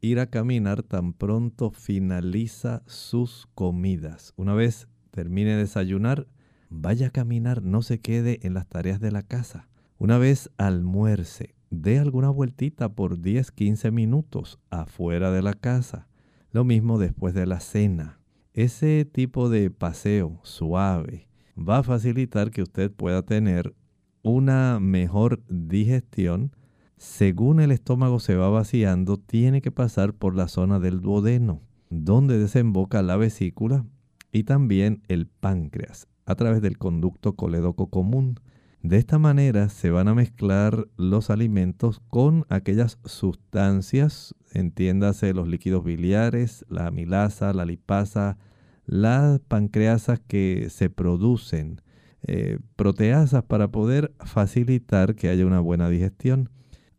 [0.00, 4.32] ir a caminar tan pronto finaliza sus comidas.
[4.36, 6.26] Una vez termine de desayunar,
[6.70, 9.68] vaya a caminar, no se quede en las tareas de la casa.
[9.98, 16.06] Una vez almuerce, dé alguna vueltita por 10, 15 minutos afuera de la casa.
[16.50, 18.20] Lo mismo después de la cena.
[18.52, 23.74] Ese tipo de paseo suave, va a facilitar que usted pueda tener
[24.22, 26.54] una mejor digestión.
[26.98, 32.38] Según el estómago se va vaciando, tiene que pasar por la zona del duodeno, donde
[32.38, 33.86] desemboca la vesícula
[34.30, 38.38] y también el páncreas a través del conducto colédoco común.
[38.82, 45.84] De esta manera se van a mezclar los alimentos con aquellas sustancias, entiéndase los líquidos
[45.84, 48.38] biliares, la amilasa, la lipasa,
[48.84, 51.80] las pancreasas que se producen,
[52.24, 56.50] eh, proteasas para poder facilitar que haya una buena digestión.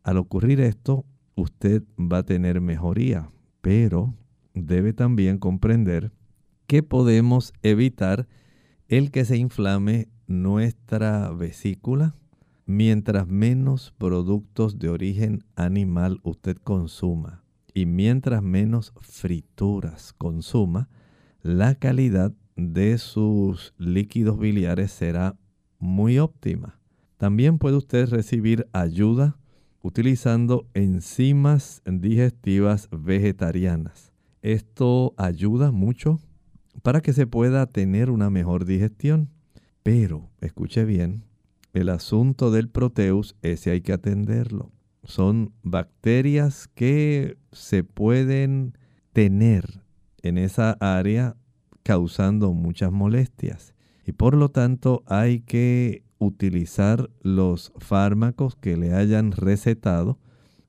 [0.02, 1.04] Al ocurrir esto,
[1.34, 3.30] usted va a tener mejoría,
[3.60, 4.14] pero
[4.54, 6.12] debe también comprender
[6.66, 8.26] que podemos evitar
[8.88, 12.14] el que se inflame nuestra vesícula
[12.66, 17.44] mientras menos productos de origen animal usted consuma
[17.74, 20.88] y mientras menos frituras consuma,
[21.42, 25.36] la calidad de sus líquidos biliares será
[25.78, 26.78] muy óptima.
[27.18, 29.36] También puede usted recibir ayuda
[29.82, 34.12] utilizando enzimas digestivas vegetarianas.
[34.40, 36.20] Esto ayuda mucho
[36.82, 39.30] para que se pueda tener una mejor digestión.
[39.84, 41.24] Pero, escuche bien,
[41.74, 44.72] el asunto del proteus, ese hay que atenderlo.
[45.02, 48.78] Son bacterias que se pueden
[49.12, 49.82] tener
[50.22, 51.36] en esa área
[51.82, 53.74] causando muchas molestias.
[54.06, 60.18] Y por lo tanto hay que utilizar los fármacos que le hayan recetado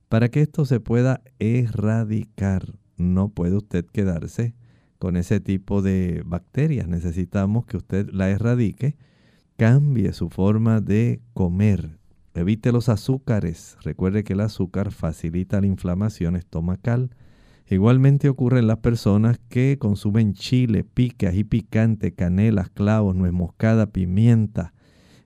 [0.09, 2.77] para que esto se pueda erradicar.
[2.97, 4.55] No puede usted quedarse
[5.05, 6.87] con ese tipo de bacterias.
[6.87, 8.95] Necesitamos que usted la erradique,
[9.55, 11.99] cambie su forma de comer,
[12.33, 13.77] evite los azúcares.
[13.83, 17.11] Recuerde que el azúcar facilita la inflamación estomacal
[17.69, 23.85] Igualmente ocurre en las personas que consumen chile, pique, y picante, canela, clavos, nuez moscada,
[23.85, 24.73] pimienta.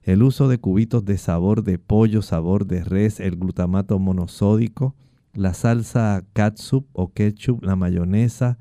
[0.02, 4.94] El uso de cubitos de sabor de pollo, sabor de res, el glutamato monosódico,
[5.32, 8.58] la salsa catsup o ketchup, la mayonesa,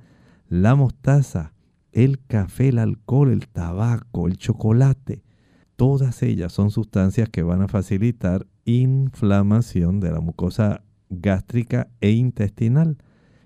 [0.49, 1.53] la mostaza,
[1.91, 5.23] el café, el alcohol, el tabaco, el chocolate.
[5.75, 12.97] Todas ellas son sustancias que van a facilitar inflamación de la mucosa gástrica e intestinal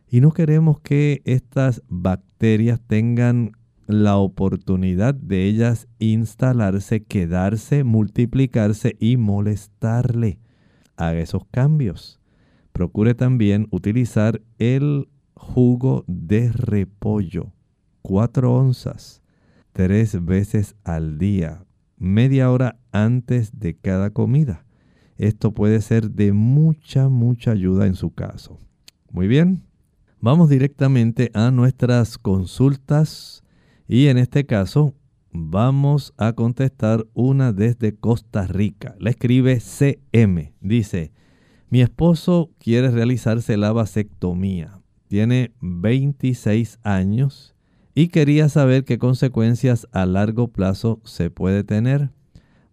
[0.10, 3.52] Y no queremos que estas bacterias tengan
[3.88, 10.40] la oportunidad de ellas instalarse, quedarse, multiplicarse y molestarle.
[10.96, 12.20] Haga esos cambios.
[12.72, 15.08] Procure también utilizar el
[15.44, 17.54] jugo de repollo,
[18.02, 19.22] 4 onzas,
[19.74, 21.66] tres veces al día,
[21.98, 24.66] media hora antes de cada comida.
[25.18, 28.58] Esto puede ser de mucha, mucha ayuda en su caso.
[29.12, 29.64] Muy bien,
[30.20, 33.44] vamos directamente a nuestras consultas
[33.88, 34.96] y en este caso
[35.32, 38.96] vamos a contestar una desde Costa Rica.
[39.00, 40.54] La escribe CM.
[40.62, 41.12] Dice,
[41.70, 44.83] mi esposo quiere realizarse la vasectomía.
[45.14, 47.54] Tiene 26 años
[47.94, 52.10] y quería saber qué consecuencias a largo plazo se puede tener.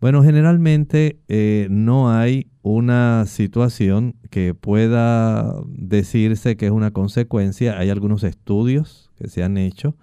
[0.01, 7.79] Bueno, generalmente eh, no hay una situación que pueda decirse que es una consecuencia.
[7.79, 9.99] Hay algunos estudios que se han hecho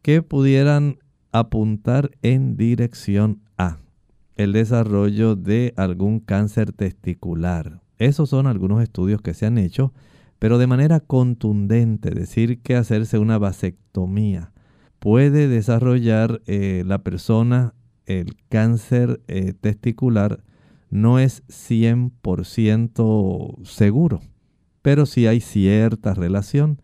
[0.00, 0.96] que pudieran
[1.32, 3.76] apuntar en dirección a
[4.36, 7.82] el desarrollo de algún cáncer testicular.
[7.98, 9.92] Esos son algunos estudios que se han hecho,
[10.44, 14.52] pero de manera contundente decir que hacerse una vasectomía
[14.98, 17.72] puede desarrollar eh, la persona
[18.04, 20.44] el cáncer eh, testicular
[20.90, 24.20] no es 100% seguro,
[24.82, 26.82] pero sí hay cierta relación.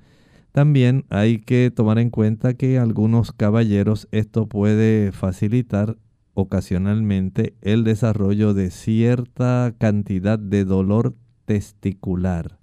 [0.53, 5.99] También hay que tomar en cuenta que algunos caballeros esto puede facilitar
[6.33, 12.60] ocasionalmente el desarrollo de cierta cantidad de dolor testicular.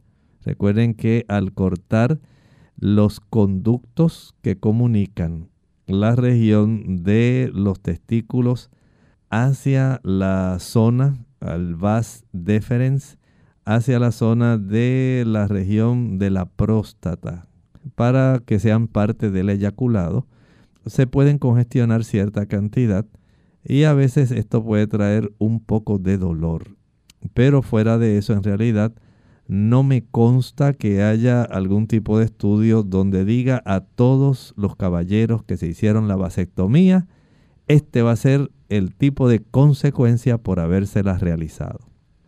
[0.47, 2.21] Recuerden que al cortar
[2.79, 5.49] los conductos que comunican
[5.87, 8.69] la región de los testículos
[9.29, 13.17] hacia la zona, al vas deferens,
[13.65, 17.49] hacia la zona de la región de la próstata,
[17.95, 20.27] para que sean parte del eyaculado,
[20.85, 23.05] se pueden congestionar cierta cantidad
[23.65, 26.77] y a veces esto puede traer un poco de dolor.
[27.33, 28.93] Pero fuera de eso, en realidad,
[29.47, 35.43] no me consta que haya algún tipo de estudio donde diga a todos los caballeros
[35.43, 37.07] que se hicieron la vasectomía,
[37.67, 41.79] este va a ser el tipo de consecuencia por habérselas realizado.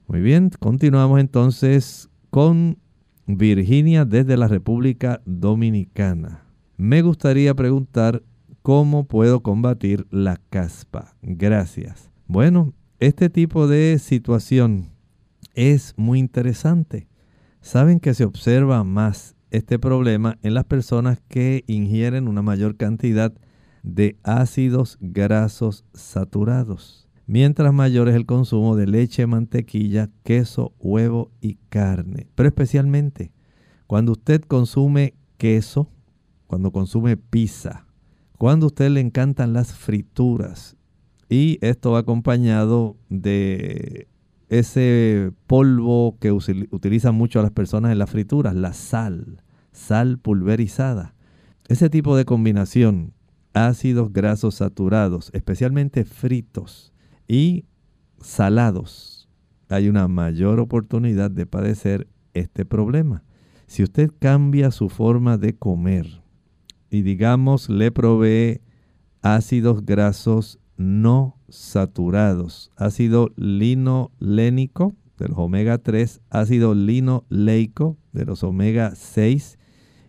[0.08, 2.78] Muy bien, continuamos entonces con
[3.28, 6.46] Virginia desde la República Dominicana.
[6.78, 8.24] Me gustaría preguntar
[8.62, 11.16] cómo puedo combatir la caspa.
[11.22, 12.10] Gracias.
[12.28, 14.90] Bueno, este tipo de situación
[15.54, 17.09] es muy interesante.
[17.70, 23.32] Saben que se observa más este problema en las personas que ingieren una mayor cantidad
[23.84, 31.60] de ácidos grasos saturados mientras mayor es el consumo de leche, mantequilla, queso, huevo y
[31.70, 32.26] carne.
[32.34, 33.32] Pero especialmente
[33.86, 35.92] cuando usted consume queso,
[36.48, 37.86] cuando consume pizza,
[38.40, 40.76] cuando a usted le encantan las frituras
[41.30, 44.08] y esto va acompañado de
[44.50, 51.16] ese polvo que utilizan mucho las personas en las frituras, la sal, sal pulverizada.
[51.68, 53.14] Ese tipo de combinación,
[53.54, 56.94] ácidos grasos saturados, especialmente fritos,
[57.30, 57.66] y
[58.20, 59.30] salados,
[59.70, 63.24] hay una mayor oportunidad de padecer este problema.
[63.68, 66.24] Si usted cambia su forma de comer
[66.90, 68.62] y digamos le provee
[69.22, 78.96] ácidos grasos no saturados, ácido linolénico de los omega 3, ácido linoleico de los omega
[78.96, 79.60] 6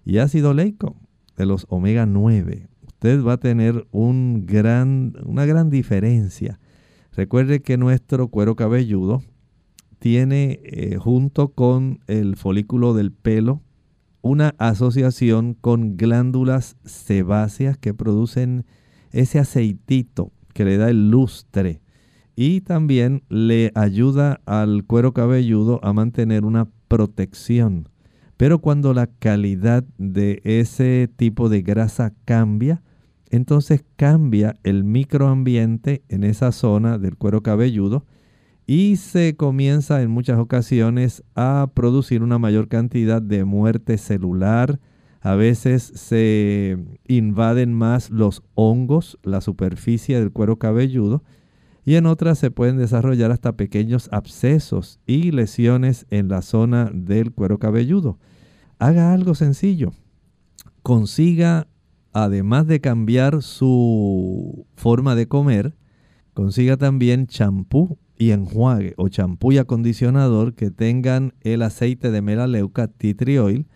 [0.05, 0.95] y ácido leico
[1.37, 2.68] de los omega 9.
[2.87, 6.61] Usted va a tener un gran, una gran diferencia.
[7.11, 9.25] Recuerde que nuestro cuero cabelludo
[9.99, 13.61] tiene eh, junto con el folículo del pelo
[14.23, 18.66] una asociación con glándulas sebáceas que producen
[19.11, 20.31] ese aceitito
[20.61, 21.81] que le da el lustre
[22.37, 27.89] y también le ayuda al cuero cabelludo a mantener una protección.
[28.37, 32.83] Pero cuando la calidad de ese tipo de grasa cambia,
[33.31, 38.05] entonces cambia el microambiente en esa zona del cuero cabelludo
[38.67, 44.79] y se comienza en muchas ocasiones a producir una mayor cantidad de muerte celular.
[45.21, 51.23] A veces se invaden más los hongos, la superficie del cuero cabelludo,
[51.85, 57.33] y en otras se pueden desarrollar hasta pequeños abscesos y lesiones en la zona del
[57.33, 58.18] cuero cabelludo.
[58.79, 59.93] Haga algo sencillo.
[60.83, 61.66] Consiga
[62.12, 65.77] además de cambiar su forma de comer,
[66.33, 72.89] consiga también champú y enjuague o champú y acondicionador que tengan el aceite de melaleuca
[72.89, 73.66] tea tree oil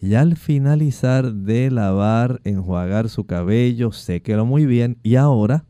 [0.00, 4.98] Y al finalizar de lavar, enjuagar su cabello, séquelo muy bien.
[5.02, 5.64] Y ahora,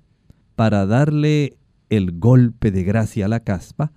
[0.55, 1.57] para darle
[1.89, 3.93] el golpe de gracia a la caspa,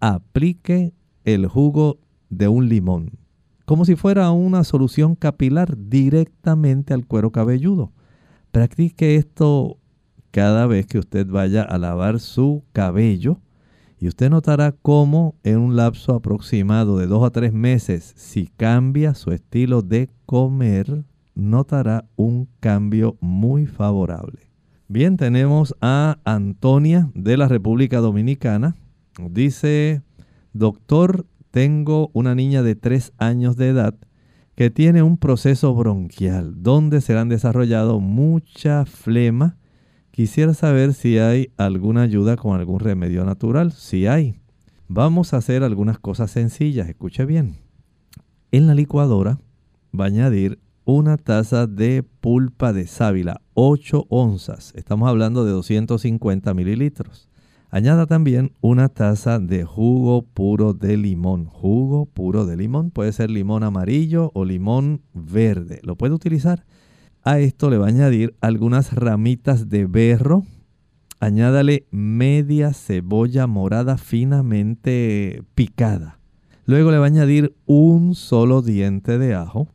[0.00, 0.92] aplique
[1.24, 3.12] el jugo de un limón,
[3.64, 7.92] como si fuera una solución capilar directamente al cuero cabelludo.
[8.50, 9.78] Practique esto
[10.30, 13.40] cada vez que usted vaya a lavar su cabello
[14.00, 19.14] y usted notará cómo en un lapso aproximado de dos a tres meses, si cambia
[19.14, 24.50] su estilo de comer, notará un cambio muy favorable.
[24.88, 28.74] Bien, tenemos a Antonia de la República Dominicana.
[29.30, 30.02] Dice,
[30.54, 33.94] doctor, tengo una niña de tres años de edad
[34.54, 39.58] que tiene un proceso bronquial donde se han desarrollado mucha flema
[40.20, 43.72] Quisiera saber si hay alguna ayuda con algún remedio natural.
[43.72, 44.34] Si hay,
[44.86, 46.90] vamos a hacer algunas cosas sencillas.
[46.90, 47.56] Escuche bien.
[48.50, 49.40] En la licuadora
[49.98, 54.74] va a añadir una taza de pulpa de sábila, 8 onzas.
[54.76, 57.30] Estamos hablando de 250 mililitros.
[57.70, 61.46] Añada también una taza de jugo puro de limón.
[61.46, 62.90] Jugo puro de limón.
[62.90, 65.80] Puede ser limón amarillo o limón verde.
[65.82, 66.66] Lo puede utilizar
[67.22, 70.44] a esto le va a añadir algunas ramitas de berro.
[71.18, 76.18] Añádale media cebolla morada finamente picada.
[76.64, 79.68] Luego le va a añadir un solo diente de ajo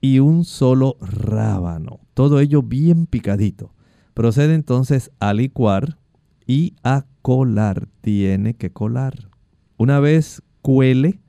[0.00, 2.00] y un solo rábano.
[2.14, 3.72] Todo ello bien picadito.
[4.14, 5.98] Procede entonces a licuar
[6.46, 7.88] y a colar.
[8.00, 9.30] Tiene que colar.
[9.76, 11.20] Una vez cuele,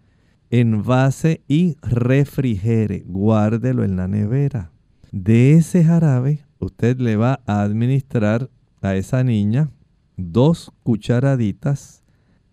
[0.50, 3.04] envase y refrigere.
[3.06, 4.71] Guárdelo en la nevera.
[5.12, 8.50] De ese jarabe, usted le va a administrar
[8.82, 9.70] a esa niña
[10.16, 12.02] dos cucharaditas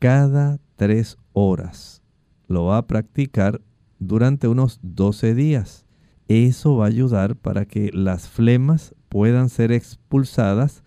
[0.00, 2.02] cada tres horas.
[2.48, 3.60] Lo va a practicar
[4.00, 5.86] durante unos 12 días.
[6.26, 10.82] Eso va a ayudar para que las flemas puedan ser expulsadas.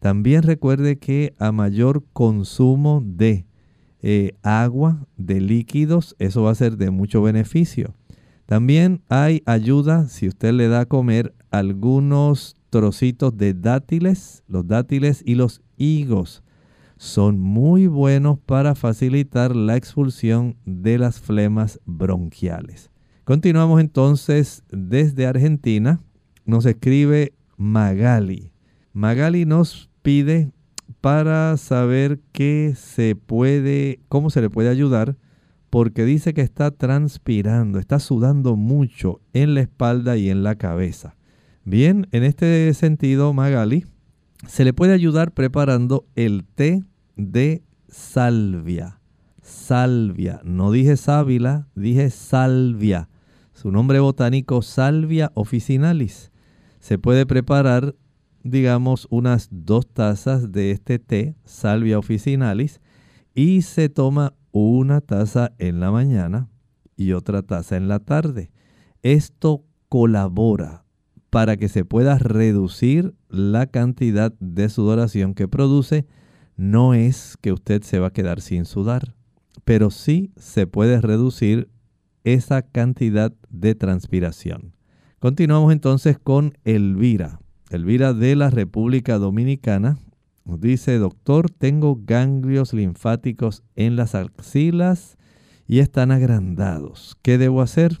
[0.00, 3.46] También recuerde que a mayor consumo de
[4.02, 7.94] eh, agua, de líquidos, eso va a ser de mucho beneficio.
[8.46, 15.22] También hay ayuda si usted le da a comer algunos trocitos de dátiles, los dátiles
[15.24, 16.42] y los higos.
[16.96, 22.90] Son muy buenos para facilitar la expulsión de las flemas bronquiales.
[23.24, 26.00] Continuamos entonces desde Argentina.
[26.44, 28.52] Nos escribe Magali.
[28.92, 30.52] Magali nos pide
[31.00, 35.16] para saber qué se puede, cómo se le puede ayudar
[35.74, 41.16] porque dice que está transpirando, está sudando mucho en la espalda y en la cabeza.
[41.64, 43.84] Bien, en este sentido, Magali,
[44.46, 46.84] se le puede ayudar preparando el té
[47.16, 49.00] de salvia.
[49.42, 53.08] Salvia, no dije sábila, dije salvia.
[53.52, 56.30] Su nombre botánico, Salvia officinalis.
[56.78, 57.96] Se puede preparar,
[58.44, 62.80] digamos, unas dos tazas de este té, Salvia officinalis,
[63.34, 66.48] y se toma una taza en la mañana
[66.96, 68.50] y otra taza en la tarde.
[69.02, 70.84] Esto colabora
[71.30, 76.06] para que se pueda reducir la cantidad de sudoración que produce.
[76.56, 79.16] No es que usted se va a quedar sin sudar,
[79.64, 81.68] pero sí se puede reducir
[82.22, 84.76] esa cantidad de transpiración.
[85.18, 87.40] Continuamos entonces con Elvira.
[87.70, 89.98] Elvira de la República Dominicana
[90.44, 95.16] dice, doctor, tengo ganglios linfáticos en las axilas
[95.66, 97.16] y están agrandados.
[97.22, 98.00] ¿Qué debo hacer?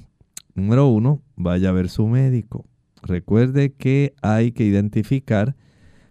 [0.54, 2.64] Número uno, vaya a ver su médico.
[3.02, 5.56] Recuerde que hay que identificar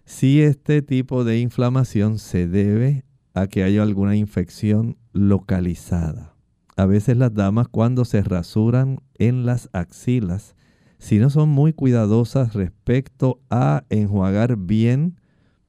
[0.04, 6.34] si este tipo de inflamación se debe a que haya alguna infección localizada.
[6.76, 10.56] A veces las damas cuando se rasuran en las axilas,
[10.98, 15.16] si no son muy cuidadosas respecto a enjuagar bien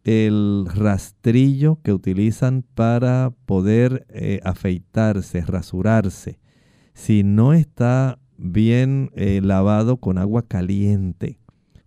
[0.05, 6.39] el rastrillo que utilizan para poder eh, afeitarse, rasurarse,
[6.93, 11.39] si no está bien eh, lavado con agua caliente,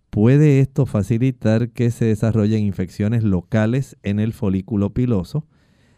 [0.09, 5.47] puede esto facilitar que se desarrollen infecciones locales en el folículo piloso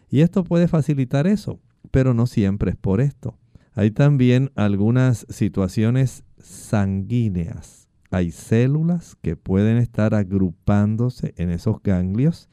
[0.08, 1.58] y esto puede facilitar eso,
[1.90, 3.36] pero no siempre es por esto.
[3.74, 7.81] Hay también algunas situaciones sanguíneas
[8.12, 12.48] hay células que pueden estar agrupándose en esos ganglios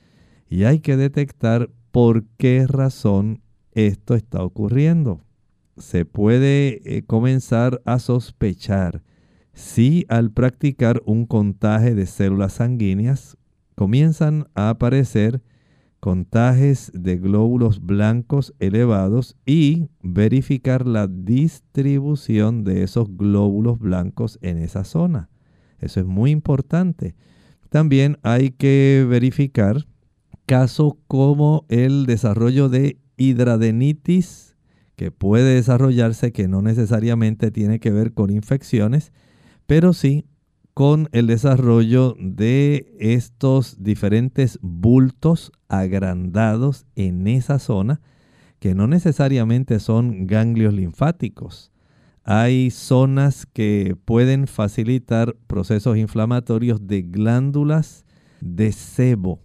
[0.50, 3.42] y hay que detectar por qué razón
[3.74, 5.22] esto está ocurriendo.
[5.78, 9.04] Se puede eh, comenzar a sospechar
[9.54, 13.38] si al practicar un contaje de células sanguíneas
[13.76, 15.42] comienzan a aparecer
[16.00, 24.86] contajes de glóbulos blancos elevados y verificar la distribución de esos glóbulos blancos en esa
[24.86, 25.30] zona.
[25.82, 27.16] Eso es muy importante.
[27.70, 29.86] También hay que verificar
[30.46, 34.56] casos como el desarrollo de hidradenitis,
[34.96, 39.14] que puede desarrollarse, que no necesariamente tiene que ver con infecciones,
[39.66, 40.26] pero sí
[40.74, 48.02] con el desarrollo de estos diferentes bultos agrandados en esa zona,
[48.60, 51.72] que no necesariamente son ganglios linfáticos.
[52.32, 58.06] Hay zonas que pueden facilitar procesos inflamatorios de glándulas
[58.40, 59.40] de sebo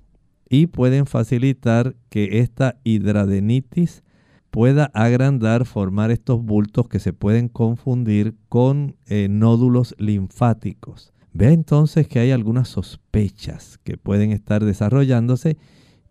[0.50, 4.04] y pueden facilitar que esta hidradenitis
[4.50, 11.14] pueda agrandar, formar estos bultos que se pueden confundir con eh, nódulos linfáticos.
[11.32, 15.56] Ve entonces que hay algunas sospechas que pueden estar desarrollándose.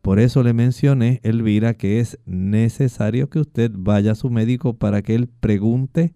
[0.02, 5.04] Por eso le mencioné, Elvira, que es necesario que usted vaya a su médico para
[5.04, 6.16] que él pregunte,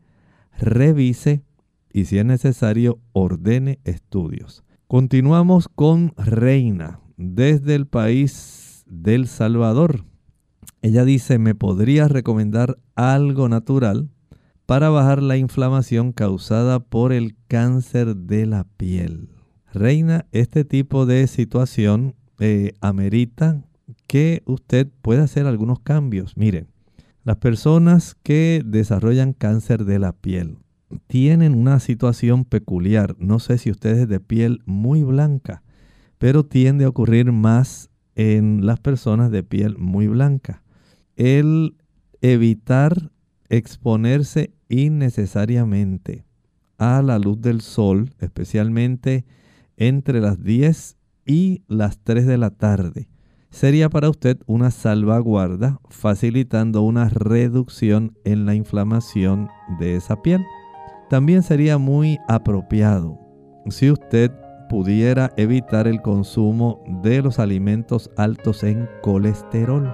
[0.57, 1.43] revise
[1.91, 4.63] y si es necesario ordene estudios.
[4.87, 10.05] Continuamos con Reina desde el país del Salvador.
[10.81, 14.09] Ella dice, ¿me podría recomendar algo natural
[14.67, 19.29] para bajar la inflamación causada por el cáncer de la piel.
[19.73, 23.63] Reina, este tipo de situación eh, amerita
[24.07, 26.35] que usted pueda hacer algunos cambios.
[26.35, 26.67] Miren,
[27.27, 30.59] las personas que desarrollan cáncer de la piel
[31.07, 33.17] tienen una situación peculiar.
[33.19, 35.61] No sé si usted es de piel muy blanca,
[36.19, 40.63] pero tiende a ocurrir más en las personas de piel muy blanca.
[41.17, 41.75] El
[42.21, 43.11] evitar
[43.49, 46.23] exponerse innecesariamente
[46.77, 49.25] a la luz del sol, especialmente
[49.75, 53.09] entre las 10 y las 3 de la tarde,
[53.49, 60.43] sería para usted una salvaguarda facilitando una reducción en la inflamación de esa piel.
[61.09, 63.19] También sería muy apropiado
[63.69, 64.31] si usted
[64.69, 69.93] pudiera evitar el consumo de los alimentos altos en colesterol.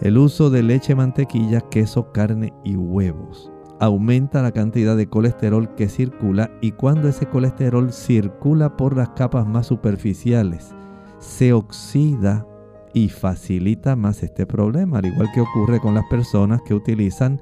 [0.00, 5.88] El uso de leche, mantequilla, queso, carne y huevos aumenta la cantidad de colesterol que
[5.88, 10.74] circula y cuando ese colesterol circula por las capas más superficiales,
[11.18, 12.46] se oxida
[12.92, 17.40] y facilita más este problema, al igual que ocurre con las personas que utilizan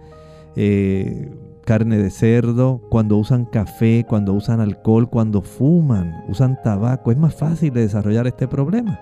[0.57, 1.31] eh,
[1.65, 7.35] carne de cerdo, cuando usan café, cuando usan alcohol, cuando fuman, usan tabaco, es más
[7.35, 9.01] fácil de desarrollar este problema.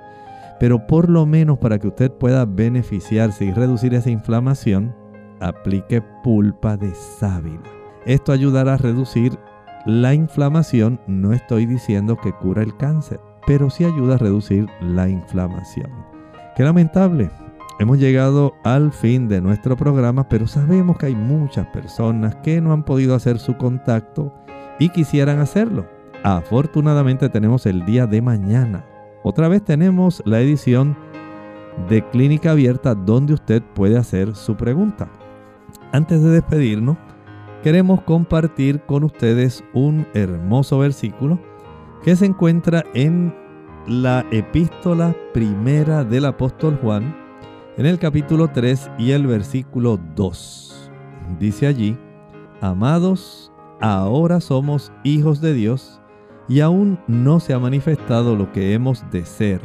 [0.59, 4.95] Pero por lo menos para que usted pueda beneficiarse y reducir esa inflamación,
[5.41, 7.63] aplique pulpa de sábila.
[8.05, 9.39] Esto ayudará a reducir
[9.85, 11.01] la inflamación.
[11.07, 16.16] No estoy diciendo que cura el cáncer, pero sí ayuda a reducir la inflamación.
[16.57, 17.31] Qué lamentable.
[17.79, 22.73] Hemos llegado al fin de nuestro programa, pero sabemos que hay muchas personas que no
[22.73, 24.33] han podido hacer su contacto
[24.79, 25.87] y quisieran hacerlo.
[26.23, 28.87] Afortunadamente tenemos el día de mañana.
[29.23, 30.97] Otra vez tenemos la edición
[31.91, 35.11] de Clínica Abierta donde usted puede hacer su pregunta.
[35.93, 36.97] Antes de despedirnos,
[37.63, 41.39] queremos compartir con ustedes un hermoso versículo
[42.03, 43.46] que se encuentra en
[43.87, 47.17] la epístola primera del apóstol Juan,
[47.77, 50.91] en el capítulo 3 y el versículo 2.
[51.39, 51.97] Dice allí,
[52.61, 56.01] Amados, ahora somos hijos de Dios
[56.49, 59.61] y aún no se ha manifestado lo que hemos de ser,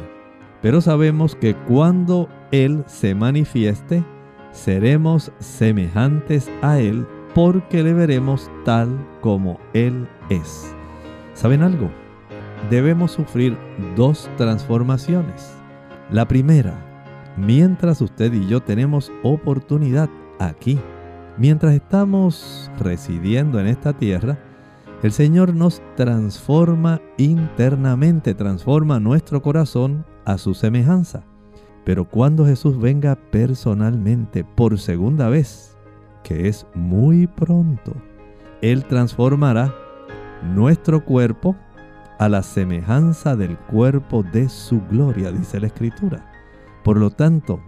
[0.60, 4.04] pero sabemos que cuando Él se manifieste,
[4.52, 8.88] seremos semejantes a Él porque le veremos tal
[9.20, 10.72] como Él es.
[11.34, 12.01] ¿Saben algo?
[12.70, 13.56] Debemos sufrir
[13.96, 15.52] dos transformaciones.
[16.10, 16.74] La primera,
[17.36, 20.08] mientras usted y yo tenemos oportunidad
[20.38, 20.78] aquí,
[21.36, 24.38] mientras estamos residiendo en esta tierra,
[25.02, 31.24] el Señor nos transforma internamente, transforma nuestro corazón a su semejanza.
[31.84, 35.76] Pero cuando Jesús venga personalmente por segunda vez,
[36.22, 37.92] que es muy pronto,
[38.60, 39.74] Él transformará
[40.54, 41.56] nuestro cuerpo
[42.18, 46.30] a la semejanza del cuerpo de su gloria, dice la Escritura.
[46.84, 47.60] Por lo tanto,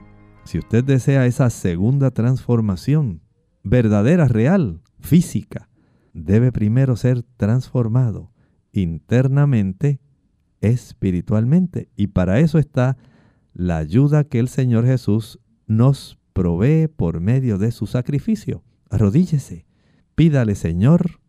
[0.44, 3.22] si usted desea esa segunda transformación,
[3.62, 5.68] verdadera, real, física,
[6.12, 8.30] debe primero ser transformado
[8.72, 10.00] internamente,
[10.60, 11.88] espiritualmente.
[11.96, 12.96] Y para eso está
[13.52, 18.62] la ayuda que el Señor Jesús nos provee por medio de su sacrificio.
[18.90, 19.66] Arrodíllese,
[20.14, 21.20] pídale Señor,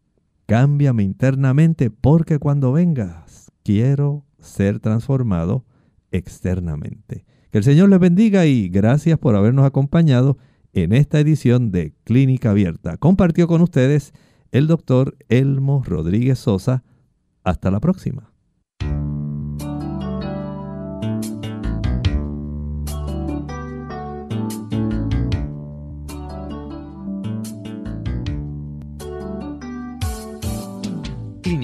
[0.45, 5.65] cámbiame internamente porque cuando vengas quiero ser transformado
[6.11, 7.25] externamente.
[7.51, 10.37] Que el Señor les bendiga y gracias por habernos acompañado
[10.73, 12.97] en esta edición de Clínica Abierta.
[12.97, 14.13] Compartió con ustedes
[14.51, 16.83] el doctor Elmo Rodríguez Sosa.
[17.43, 18.34] Hasta la próxima.